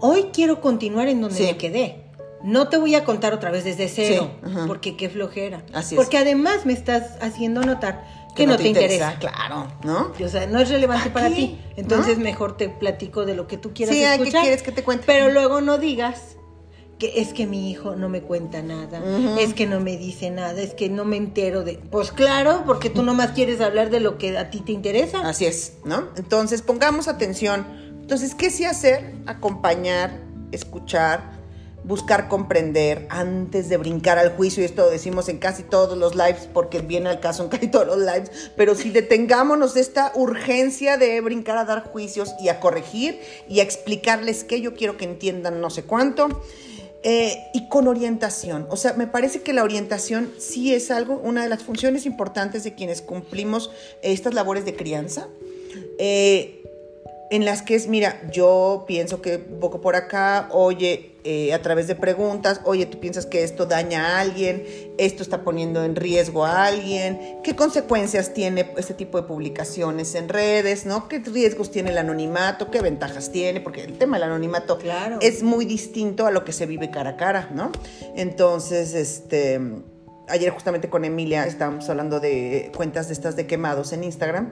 Hoy 0.00 0.30
quiero 0.32 0.60
continuar 0.60 1.06
en 1.06 1.20
donde 1.20 1.36
Sí. 1.36 1.44
me 1.44 1.56
quedé. 1.56 2.02
No 2.44 2.68
te 2.68 2.76
voy 2.76 2.94
a 2.94 3.04
contar 3.04 3.32
otra 3.32 3.50
vez 3.50 3.64
desde 3.64 3.88
cero, 3.88 4.30
Sí, 4.44 4.50
porque 4.66 4.96
qué 4.96 5.08
flojera. 5.08 5.64
Así 5.72 5.94
es. 5.94 6.00
porque 6.00 6.18
además 6.18 6.66
me 6.66 6.72
estás 6.72 7.16
haciendo 7.20 7.62
notar 7.62 8.04
que, 8.34 8.46
no, 8.46 8.56
te 8.56 8.68
interesa. 8.68 9.16
Claro, 9.20 9.68
¿no? 9.84 10.12
O 10.24 10.28
sea, 10.28 10.46
no 10.46 10.58
es 10.58 10.68
relevante 10.70 11.10
¿Para 11.10 11.28
qué? 11.28 11.34
ti. 11.34 11.58
Entonces 11.76 12.18
¿No? 12.18 12.24
mejor 12.24 12.56
te 12.56 12.68
platico 12.68 13.24
de 13.26 13.34
lo 13.34 13.46
que 13.46 13.58
tú 13.58 13.72
quieras 13.74 13.94
Sí, 13.94 14.02
ay, 14.04 14.16
¿qué 14.18 14.22
escuchar. 14.24 14.42
quieres 14.42 14.62
que 14.62 14.72
te 14.72 14.82
cuente? 14.82 15.04
Pero 15.06 15.30
luego 15.30 15.60
no 15.60 15.78
digas 15.78 16.36
que 16.98 17.20
es 17.20 17.32
que 17.32 17.46
mi 17.46 17.70
hijo 17.70 17.96
no 17.96 18.08
me 18.08 18.22
cuenta 18.22 18.62
nada, 18.62 19.02
es 19.40 19.54
que 19.54 19.66
no 19.66 19.80
me 19.80 19.96
dice 19.96 20.30
nada, 20.30 20.60
es 20.60 20.72
que 20.72 20.88
no 20.88 21.04
me 21.04 21.16
entero 21.16 21.64
de... 21.64 21.74
Pues 21.90 22.12
claro, 22.12 22.62
porque 22.64 22.90
tú 22.90 23.02
nomás 23.02 23.32
quieres 23.32 23.60
hablar 23.60 23.90
de 23.90 23.98
lo 23.98 24.18
que 24.18 24.38
a 24.38 24.50
ti 24.50 24.60
te 24.60 24.70
interesa. 24.70 25.28
Así 25.28 25.44
es, 25.46 25.78
¿no? 25.84 26.10
Entonces, 26.16 26.62
pongamos 26.62 27.08
atención. 27.08 27.66
Entonces, 28.02 28.36
¿qué 28.36 28.50
sí 28.50 28.64
hacer? 28.64 29.16
Acompañar, 29.26 30.20
escuchar, 30.52 31.31
buscar 31.84 32.28
comprender 32.28 33.06
antes 33.10 33.68
de 33.68 33.76
brincar 33.76 34.18
al 34.18 34.36
juicio. 34.36 34.62
Y 34.62 34.66
esto 34.66 34.82
lo 34.82 34.90
decimos 34.90 35.28
en 35.28 35.38
casi 35.38 35.62
todos 35.62 35.98
los 35.98 36.14
lives, 36.14 36.48
porque 36.52 36.80
viene 36.80 37.08
al 37.08 37.20
caso 37.20 37.42
en 37.42 37.48
casi 37.48 37.68
todos 37.68 37.86
los 37.86 37.98
lives. 37.98 38.30
Pero 38.56 38.74
si 38.74 38.90
detengámonos 38.90 39.74
de 39.74 39.80
esta 39.80 40.12
urgencia 40.14 40.96
de 40.96 41.20
brincar 41.20 41.58
a 41.58 41.64
dar 41.64 41.84
juicios 41.84 42.34
y 42.40 42.48
a 42.48 42.60
corregir 42.60 43.20
y 43.48 43.60
a 43.60 43.62
explicarles 43.62 44.44
que 44.44 44.60
yo 44.60 44.74
quiero 44.74 44.96
que 44.96 45.04
entiendan 45.04 45.60
no 45.60 45.70
sé 45.70 45.84
cuánto. 45.84 46.42
Eh, 47.04 47.48
y 47.52 47.68
con 47.68 47.88
orientación. 47.88 48.68
O 48.70 48.76
sea, 48.76 48.92
me 48.92 49.08
parece 49.08 49.42
que 49.42 49.52
la 49.52 49.64
orientación 49.64 50.32
sí 50.38 50.72
es 50.72 50.92
algo, 50.92 51.20
una 51.24 51.42
de 51.42 51.48
las 51.48 51.64
funciones 51.64 52.06
importantes 52.06 52.62
de 52.62 52.76
quienes 52.76 53.02
cumplimos 53.02 53.72
estas 54.02 54.34
labores 54.34 54.64
de 54.64 54.76
crianza. 54.76 55.26
Eh, 55.98 56.62
en 57.32 57.44
las 57.44 57.62
que 57.62 57.74
es, 57.74 57.88
mira, 57.88 58.22
yo 58.30 58.84
pienso 58.86 59.20
que 59.20 59.38
poco 59.38 59.80
por 59.80 59.96
acá, 59.96 60.48
oye, 60.52 61.11
eh, 61.24 61.54
a 61.54 61.62
través 61.62 61.86
de 61.86 61.94
preguntas, 61.94 62.60
oye, 62.64 62.86
tú 62.86 62.98
piensas 62.98 63.26
que 63.26 63.44
esto 63.44 63.66
daña 63.66 64.06
a 64.16 64.20
alguien, 64.20 64.64
esto 64.98 65.22
está 65.22 65.44
poniendo 65.44 65.84
en 65.84 65.94
riesgo 65.94 66.44
a 66.44 66.66
alguien, 66.66 67.38
qué 67.44 67.54
consecuencias 67.54 68.34
tiene 68.34 68.72
este 68.76 68.94
tipo 68.94 69.20
de 69.20 69.28
publicaciones 69.28 70.14
en 70.16 70.28
redes, 70.28 70.84
¿no? 70.84 71.08
¿Qué 71.08 71.20
riesgos 71.20 71.70
tiene 71.70 71.90
el 71.90 71.98
anonimato? 71.98 72.70
¿Qué 72.70 72.80
ventajas 72.80 73.30
tiene? 73.30 73.60
Porque 73.60 73.82
el 73.84 73.98
tema 73.98 74.16
del 74.16 74.24
anonimato 74.24 74.78
Claro. 74.78 75.18
es 75.20 75.42
muy 75.42 75.64
distinto 75.64 76.26
a 76.26 76.32
lo 76.32 76.44
que 76.44 76.52
se 76.52 76.66
vive 76.66 76.90
cara 76.90 77.10
a 77.10 77.16
cara, 77.16 77.50
¿no? 77.54 77.70
Entonces, 78.16 78.94
este, 78.94 79.60
ayer 80.28 80.50
justamente 80.50 80.90
con 80.90 81.04
Emilia 81.04 81.46
estábamos 81.46 81.88
hablando 81.88 82.18
de 82.18 82.72
cuentas 82.76 83.06
de 83.08 83.14
estas 83.14 83.36
de 83.36 83.46
quemados 83.46 83.92
en 83.92 84.04
Instagram 84.04 84.50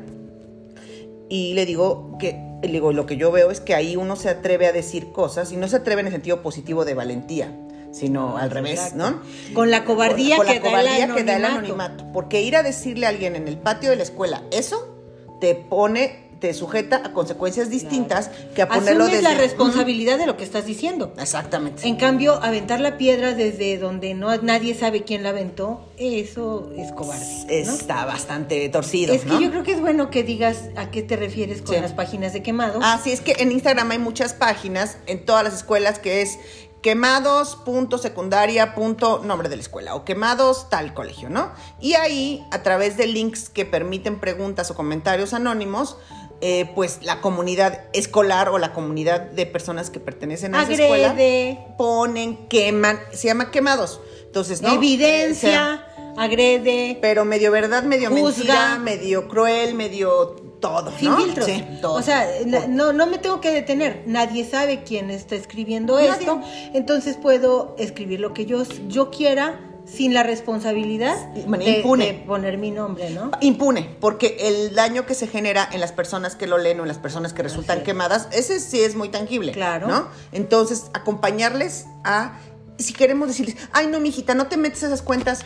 y 1.31 1.55
le 1.55 1.65
digo 1.65 2.19
que 2.19 2.51
le 2.63 2.69
digo, 2.69 2.93
lo 2.93 3.07
que 3.07 3.17
yo 3.17 3.33
veo 3.33 3.51
es 3.51 3.61
que 3.61 3.75
ahí 3.75 3.97
uno 3.97 4.17
se 4.17 4.29
atreve 4.29 4.67
a 4.67 4.73
decir 4.73 5.13
cosas 5.13 5.51
y 5.53 5.57
no 5.57 5.67
se 5.69 5.77
atreve 5.77 6.03
en 6.03 6.09
el 6.09 6.13
sentido 6.13 6.43
positivo 6.43 6.85
de 6.85 6.93
valentía, 6.93 7.57
sino 7.91 8.37
al 8.37 8.51
revés. 8.51 8.95
¿no? 8.95 9.21
Con 9.55 9.71
la 9.71 9.87
cobardía, 9.87 10.37
Con 10.37 10.47
la 10.47 10.53
que, 10.53 10.61
cobardía 10.61 11.07
da 11.07 11.15
que 11.15 11.25
da 11.25 11.37
el 11.37 11.45
anonimato. 11.47 12.05
Porque 12.13 12.43
ir 12.43 12.57
a 12.57 12.63
decirle 12.63 13.07
a 13.07 13.09
alguien 13.09 13.35
en 13.35 13.49
el 13.49 13.57
patio 13.57 13.89
de 13.89 13.97
la 13.97 14.03
escuela 14.03 14.43
eso 14.51 14.95
te 15.41 15.55
pone, 15.55 16.30
te 16.41 16.53
sujeta 16.55 17.03
a 17.05 17.13
consecuencias 17.13 17.71
distintas 17.71 18.31
que 18.55 18.63
a 18.63 18.69
ponerlo 18.69 19.05
Asumes 19.05 19.23
desde 19.23 19.35
la 19.35 19.41
responsabilidad 19.41 20.19
de 20.19 20.27
lo 20.27 20.37
que 20.37 20.45
estás 20.45 20.65
diciendo. 20.67 21.13
Exactamente. 21.19 21.87
En 21.87 21.97
cambio, 21.97 22.35
aventar 22.43 22.81
la 22.81 22.97
piedra 22.97 23.35
desde 23.35 23.79
donde 23.79 24.15
no 24.15 24.35
nadie 24.39 24.75
sabe 24.75 25.03
quién 25.05 25.23
la 25.23 25.29
aventó, 25.31 25.87
eso 25.99 26.71
es 26.77 26.91
cobarde. 26.93 27.25
¿no? 27.47 27.53
Está 27.75 28.05
bastante 28.07 28.69
torcido. 28.71 29.15
Es 29.15 29.23
que 29.23 29.29
¿no? 29.29 29.41
yo 29.41 29.51
creo 29.51 29.63
que 29.63 29.73
es 29.73 29.81
bueno 29.81 30.11
que 30.11 30.23
digas 30.25 30.65
a 30.77 30.91
qué 30.91 31.03
te 31.03 31.17
refieres 31.17 31.63
con 31.63 31.75
Sí. 31.77 31.81
las 31.81 31.93
páginas 31.93 32.33
de 32.33 32.43
quemado. 32.43 32.81
Ah, 32.83 32.99
sí, 33.03 33.13
es 33.13 33.21
que 33.21 33.37
en 33.39 33.53
Instagram 33.53 33.91
hay 33.91 33.99
muchas 33.99 34.35
páginas 34.35 34.97
en 35.07 35.25
todas 35.25 35.45
las 35.45 35.55
escuelas 35.55 35.99
que 35.99 36.23
es 36.23 36.39
quemados.secundaria.nombre 36.83 39.49
de 39.49 39.57
la 39.57 39.63
escuela 39.63 39.95
o 39.95 40.05
quemados 40.05 40.69
tal 40.71 40.95
colegio, 40.95 41.29
¿no? 41.29 41.53
Y 41.81 41.95
ahí, 41.95 42.45
a 42.51 42.63
través 42.63 42.97
de 42.97 43.07
links 43.07 43.51
que 43.51 43.67
permiten 43.67 44.19
preguntas 44.19 44.71
o 44.71 44.75
comentarios 44.75 45.35
anónimos, 45.35 45.97
eh, 46.41 46.71
pues 46.75 47.01
la 47.03 47.21
comunidad 47.21 47.85
escolar 47.93 48.49
o 48.49 48.59
la 48.59 48.73
comunidad 48.73 49.21
de 49.21 49.47
personas 49.47 49.91
que 49.91 50.01
pertenecen 50.01 50.55
a 50.55 50.63
esa 50.63 50.73
escuela 50.73 51.11
Agrede, 51.11 51.59
ponen, 51.77 52.49
queman, 52.49 52.99
se 53.13 53.29
llama 53.29 53.51
quemados. 53.51 54.01
Entonces, 54.25 54.63
¿no? 54.63 54.73
evidencia, 54.73 55.87
agrede, 56.17 56.99
pero 57.03 57.25
medio 57.25 57.51
verdad, 57.51 57.83
medio 57.83 58.11
Juzga. 58.11 58.25
mentira, 58.25 58.79
medio 58.79 59.29
cruel, 59.29 59.75
medio 59.75 60.37
todo, 60.61 60.93
sin 60.97 61.11
¿no? 61.11 61.17
filtros. 61.17 61.47
Sí, 61.47 61.65
todo. 61.81 61.95
O 61.95 62.03
sea, 62.03 62.27
no, 62.69 62.93
no 62.93 63.07
me 63.07 63.19
tengo 63.19 63.41
que 63.41 63.51
detener. 63.51 64.03
Nadie 64.07 64.45
sabe 64.45 64.83
quién 64.85 65.11
está 65.11 65.35
escribiendo 65.35 65.97
Nadie. 65.97 66.11
esto. 66.11 66.41
Entonces 66.75 67.17
puedo 67.17 67.75
escribir 67.79 68.21
lo 68.21 68.33
que 68.35 68.47
yo, 68.47 68.63
yo 68.89 69.11
quiera 69.11 69.70
sin 69.93 70.15
la 70.15 70.23
responsabilidad 70.23 71.17
de, 71.33 71.41
impune. 71.41 72.07
de 72.07 72.13
poner 72.27 72.59
mi 72.59 72.71
nombre, 72.71 73.11
¿no? 73.11 73.31
Impune, 73.41 73.97
porque 74.01 74.37
el 74.41 74.75
daño 74.75 75.07
que 75.07 75.15
se 75.15 75.27
genera 75.27 75.69
en 75.73 75.81
las 75.81 75.93
personas 75.93 76.37
que 76.37 76.47
lo 76.47 76.59
leen 76.59 76.81
o 76.81 76.83
en 76.83 76.89
las 76.89 76.99
personas 76.99 77.33
que 77.33 77.43
resultan 77.43 77.79
Así 77.79 77.87
quemadas, 77.87 78.29
ese 78.33 78.61
sí 78.61 78.81
es 78.81 78.95
muy 78.95 79.09
tangible. 79.09 79.53
Claro. 79.53 79.89
¿no? 79.89 80.09
Entonces, 80.33 80.91
acompañarles 80.95 81.87
a. 82.05 82.39
Si 82.79 82.95
queremos 82.95 83.29
decirles, 83.29 83.57
ay, 83.73 83.89
no, 83.89 84.01
mijita, 84.01 84.35
no 84.35 84.47
te 84.47 84.57
metes 84.57 84.83
a 84.85 84.87
esas 84.87 85.03
cuentas. 85.03 85.45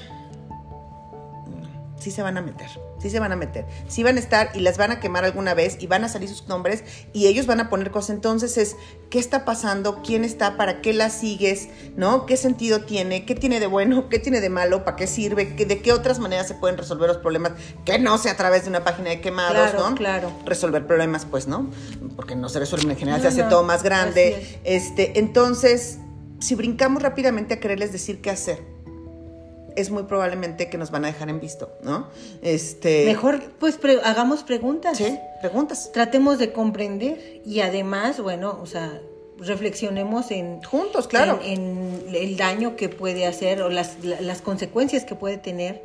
Sí 2.05 2.11
se 2.11 2.23
van 2.23 2.37
a 2.37 2.43
meter, 2.43 2.69
sí 3.01 3.09
se 3.09 3.19
van 3.19 3.33
a 3.33 3.37
meter. 3.37 3.65
Sí 3.89 4.03
van 4.03 4.19
a 4.19 4.21
estar 4.21 4.51
y 4.55 4.61
las 4.61 4.77
van 4.77 4.91
a 4.93 5.01
quemar 5.01 5.25
alguna 5.25 5.55
vez 5.55 5.79
y 5.81 5.87
van 5.87 6.05
a 6.05 6.11
salir 6.11 6.29
sus 6.29 6.47
nombres 6.49 6.85
y 7.15 7.29
ellos 7.29 7.47
van 7.47 7.61
a 7.61 7.71
poner 7.71 7.91
cosas. 7.91 8.11
Entonces 8.11 8.59
es, 8.59 8.77
¿qué 9.09 9.19
está 9.19 9.47
pasando? 9.47 10.03
¿Quién 10.03 10.23
está? 10.23 10.59
¿Para 10.59 10.83
qué 10.83 10.93
la 10.93 11.09
sigues? 11.09 11.69
¿No? 11.97 12.27
¿Qué 12.27 12.37
sentido 12.37 12.83
tiene? 12.85 13.25
¿Qué 13.25 13.35
tiene 13.35 13.59
de 13.59 13.67
bueno? 13.69 14.11
¿Qué 14.11 14.19
tiene 14.19 14.43
de 14.43 14.51
malo? 14.51 14.85
¿Para 14.85 14.97
qué 14.97 15.07
sirve? 15.07 15.57
¿Qué- 15.57 15.65
¿De 15.65 15.81
qué 15.81 15.93
otras 15.95 16.19
maneras 16.19 16.47
se 16.47 16.53
pueden 16.55 16.77
resolver 16.77 17.09
los 17.09 17.17
problemas? 17.17 17.53
Que 17.87 17.99
no 17.99 18.19
sea 18.19 18.33
a 18.33 18.37
través 18.37 18.65
de 18.65 18.69
una 18.69 18.85
página 18.85 19.09
de 19.09 19.23
quemados, 19.23 19.71
Claro, 19.71 19.89
¿no? 19.91 19.97
claro. 19.97 20.33
Resolver 20.45 20.87
problemas, 20.87 21.25
pues, 21.25 21.47
¿no? 21.47 21.71
Porque 22.17 22.37
no 22.37 22.51
se 22.51 22.59
resuelven 22.59 22.91
en 22.91 22.97
general, 22.99 23.21
No, 23.21 23.23
se 23.23 23.29
hace 23.29 23.43
no, 23.45 23.49
todo 23.49 23.63
más 23.63 23.83
grande. 23.83 24.61
Este, 24.65 25.19
entonces, 25.19 25.99
si 26.41 26.55
brincamos 26.55 27.03
rápidamente 27.03 27.55
a 27.55 27.61
quererles 27.61 27.93
decir 27.93 28.21
qué 28.21 28.29
hacer, 28.29 28.74
es 29.77 29.91
muy 29.91 30.05
probablemente 30.05 30.69
que 30.71 30.79
nos 30.79 30.91
van 30.91 31.05
a 31.05 31.09
dejar 31.09 31.29
en 31.29 31.41
visto, 31.41 31.71
¿no? 31.83 32.09
Este, 32.43 33.05
Mejor, 33.07 33.41
pues, 33.59 33.77
pre- 33.77 34.01
hagamos 34.05 34.43
preguntas. 34.43 34.97
Sí, 34.99 35.19
preguntas. 35.41 35.91
Tratemos 35.93 36.39
de 36.39 36.53
comprender 36.53 37.41
y 37.45 37.61
además, 37.61 38.21
bueno, 38.21 38.59
o 38.63 38.67
sea, 38.67 39.01
reflexionemos 39.39 40.31
en 40.31 40.63
Juntos, 40.63 41.09
claro. 41.09 41.41
en, 41.43 42.03
en 42.09 42.15
el 42.15 42.37
daño 42.37 42.77
que 42.77 42.89
puede 42.89 43.27
hacer 43.27 43.63
o 43.63 43.69
las, 43.69 44.03
la- 44.05 44.21
las 44.21 44.41
consecuencias 44.43 45.05
que 45.05 45.15
puede 45.15 45.39
tener 45.39 45.83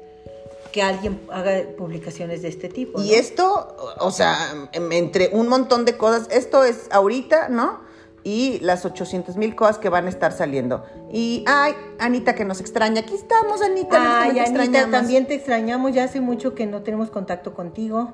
que 0.72 0.84
alguien 0.84 1.20
haga 1.32 1.64
publicaciones 1.78 2.44
de 2.44 2.50
este 2.50 2.70
tipo. 2.70 3.02
Y 3.02 3.16
esto, 3.16 3.76
o 4.00 4.12
sea, 4.12 4.38
entre 4.74 5.30
un 5.34 5.48
montón 5.48 5.84
de 5.84 5.98
cosas, 5.98 6.28
esto 6.30 6.64
es 6.64 6.86
ahorita, 6.92 7.50
¿no? 7.50 7.80
Y 8.30 8.60
las 8.60 8.86
800 8.86 9.38
mil 9.38 9.56
cosas 9.56 9.80
que 9.80 9.90
van 9.90 10.06
a 10.06 10.10
estar 10.10 10.32
saliendo. 10.32 10.86
Y, 11.12 11.44
ay, 11.48 11.74
Anita 11.98 12.36
que 12.36 12.46
nos 12.46 12.62
extraña. 12.62 13.02
Aquí 13.02 13.16
estamos, 13.16 13.60
Anita. 13.64 14.22
Ay, 14.22 14.38
Anita, 14.38 14.88
también 14.92 15.26
te 15.26 15.34
extrañamos. 15.34 15.94
Ya 15.94 16.04
hace 16.04 16.22
mucho 16.22 16.54
que 16.54 16.68
no 16.68 16.84
tenemos 16.84 17.10
contacto 17.10 17.56
contigo. 17.56 18.14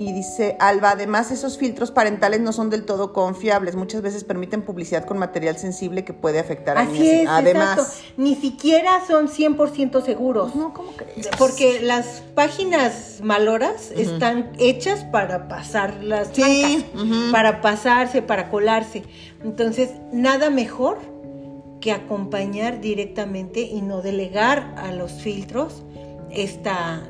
Y 0.00 0.14
dice 0.14 0.56
Alba, 0.60 0.92
además 0.92 1.30
esos 1.30 1.58
filtros 1.58 1.90
parentales 1.90 2.40
no 2.40 2.54
son 2.54 2.70
del 2.70 2.86
todo 2.86 3.12
confiables. 3.12 3.76
Muchas 3.76 4.00
veces 4.00 4.24
permiten 4.24 4.62
publicidad 4.62 5.04
con 5.04 5.18
material 5.18 5.58
sensible 5.58 6.06
que 6.06 6.14
puede 6.14 6.38
afectar 6.38 6.78
a 6.78 6.80
Así 6.80 7.06
Es, 7.06 7.28
además, 7.28 7.78
exacto. 7.78 8.14
ni 8.16 8.34
siquiera 8.34 9.06
son 9.06 9.28
100% 9.28 10.02
seguros. 10.02 10.54
No, 10.54 10.72
¿cómo 10.72 10.92
crees? 10.92 11.28
Porque 11.36 11.82
las 11.82 12.22
páginas 12.34 13.20
maloras 13.22 13.90
están 13.90 14.52
hechas 14.58 15.04
para 15.04 15.48
pasar 15.48 16.02
las 16.02 16.28
Sí, 16.32 16.82
para 17.30 17.60
pasarse, 17.60 18.22
para 18.22 18.48
colarse. 18.48 19.02
Entonces, 19.44 19.90
nada 20.14 20.48
mejor 20.48 20.96
que 21.82 21.92
acompañar 21.92 22.80
directamente 22.80 23.60
y 23.60 23.82
no 23.82 24.00
delegar 24.00 24.74
a 24.78 24.92
los 24.92 25.12
filtros 25.20 25.82
esta 26.30 27.02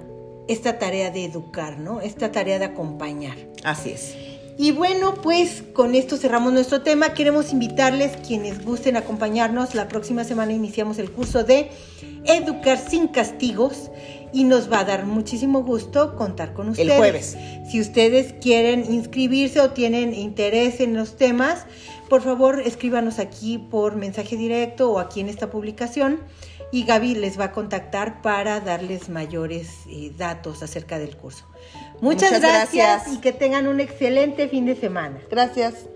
esta 0.50 0.78
tarea 0.78 1.10
de 1.10 1.24
educar, 1.24 1.78
¿no? 1.78 2.00
Esta 2.00 2.32
tarea 2.32 2.58
de 2.58 2.64
acompañar. 2.66 3.36
Así 3.64 3.90
es. 3.90 4.16
Y 4.58 4.72
bueno, 4.72 5.14
pues 5.14 5.62
con 5.72 5.94
esto 5.94 6.16
cerramos 6.16 6.52
nuestro 6.52 6.82
tema. 6.82 7.14
Queremos 7.14 7.52
invitarles, 7.52 8.16
quienes 8.18 8.62
gusten 8.64 8.96
acompañarnos, 8.96 9.74
la 9.74 9.88
próxima 9.88 10.24
semana 10.24 10.52
iniciamos 10.52 10.98
el 10.98 11.10
curso 11.10 11.44
de 11.44 11.70
Educar 12.24 12.78
sin 12.78 13.08
castigos 13.08 13.90
y 14.32 14.44
nos 14.44 14.70
va 14.70 14.80
a 14.80 14.84
dar 14.84 15.06
muchísimo 15.06 15.62
gusto 15.62 16.14
contar 16.16 16.52
con 16.52 16.68
ustedes. 16.68 16.90
El 16.90 16.98
jueves. 16.98 17.36
Si 17.70 17.80
ustedes 17.80 18.34
quieren 18.34 18.92
inscribirse 18.92 19.60
o 19.60 19.70
tienen 19.70 20.12
interés 20.12 20.80
en 20.80 20.94
los 20.94 21.16
temas, 21.16 21.64
por 22.10 22.20
favor 22.20 22.60
escríbanos 22.60 23.18
aquí 23.18 23.56
por 23.56 23.96
mensaje 23.96 24.36
directo 24.36 24.90
o 24.90 24.98
aquí 24.98 25.20
en 25.20 25.30
esta 25.30 25.48
publicación 25.48 26.20
y 26.72 26.84
Gaby 26.84 27.14
les 27.16 27.38
va 27.38 27.44
a 27.44 27.52
contactar 27.52 28.22
para 28.22 28.60
darles 28.60 29.08
mayores 29.08 29.70
eh, 29.88 30.12
datos 30.16 30.62
acerca 30.62 30.98
del 30.98 31.16
curso. 31.16 31.46
Muchas, 32.00 32.30
Muchas 32.30 32.40
gracias 32.40 32.86
gracias. 32.86 33.14
y 33.14 33.20
que 33.20 33.32
tengan 33.32 33.66
un 33.66 33.80
excelente 33.80 34.48
fin 34.48 34.66
de 34.66 34.76
semana. 34.76 35.20
Gracias. 35.30 35.86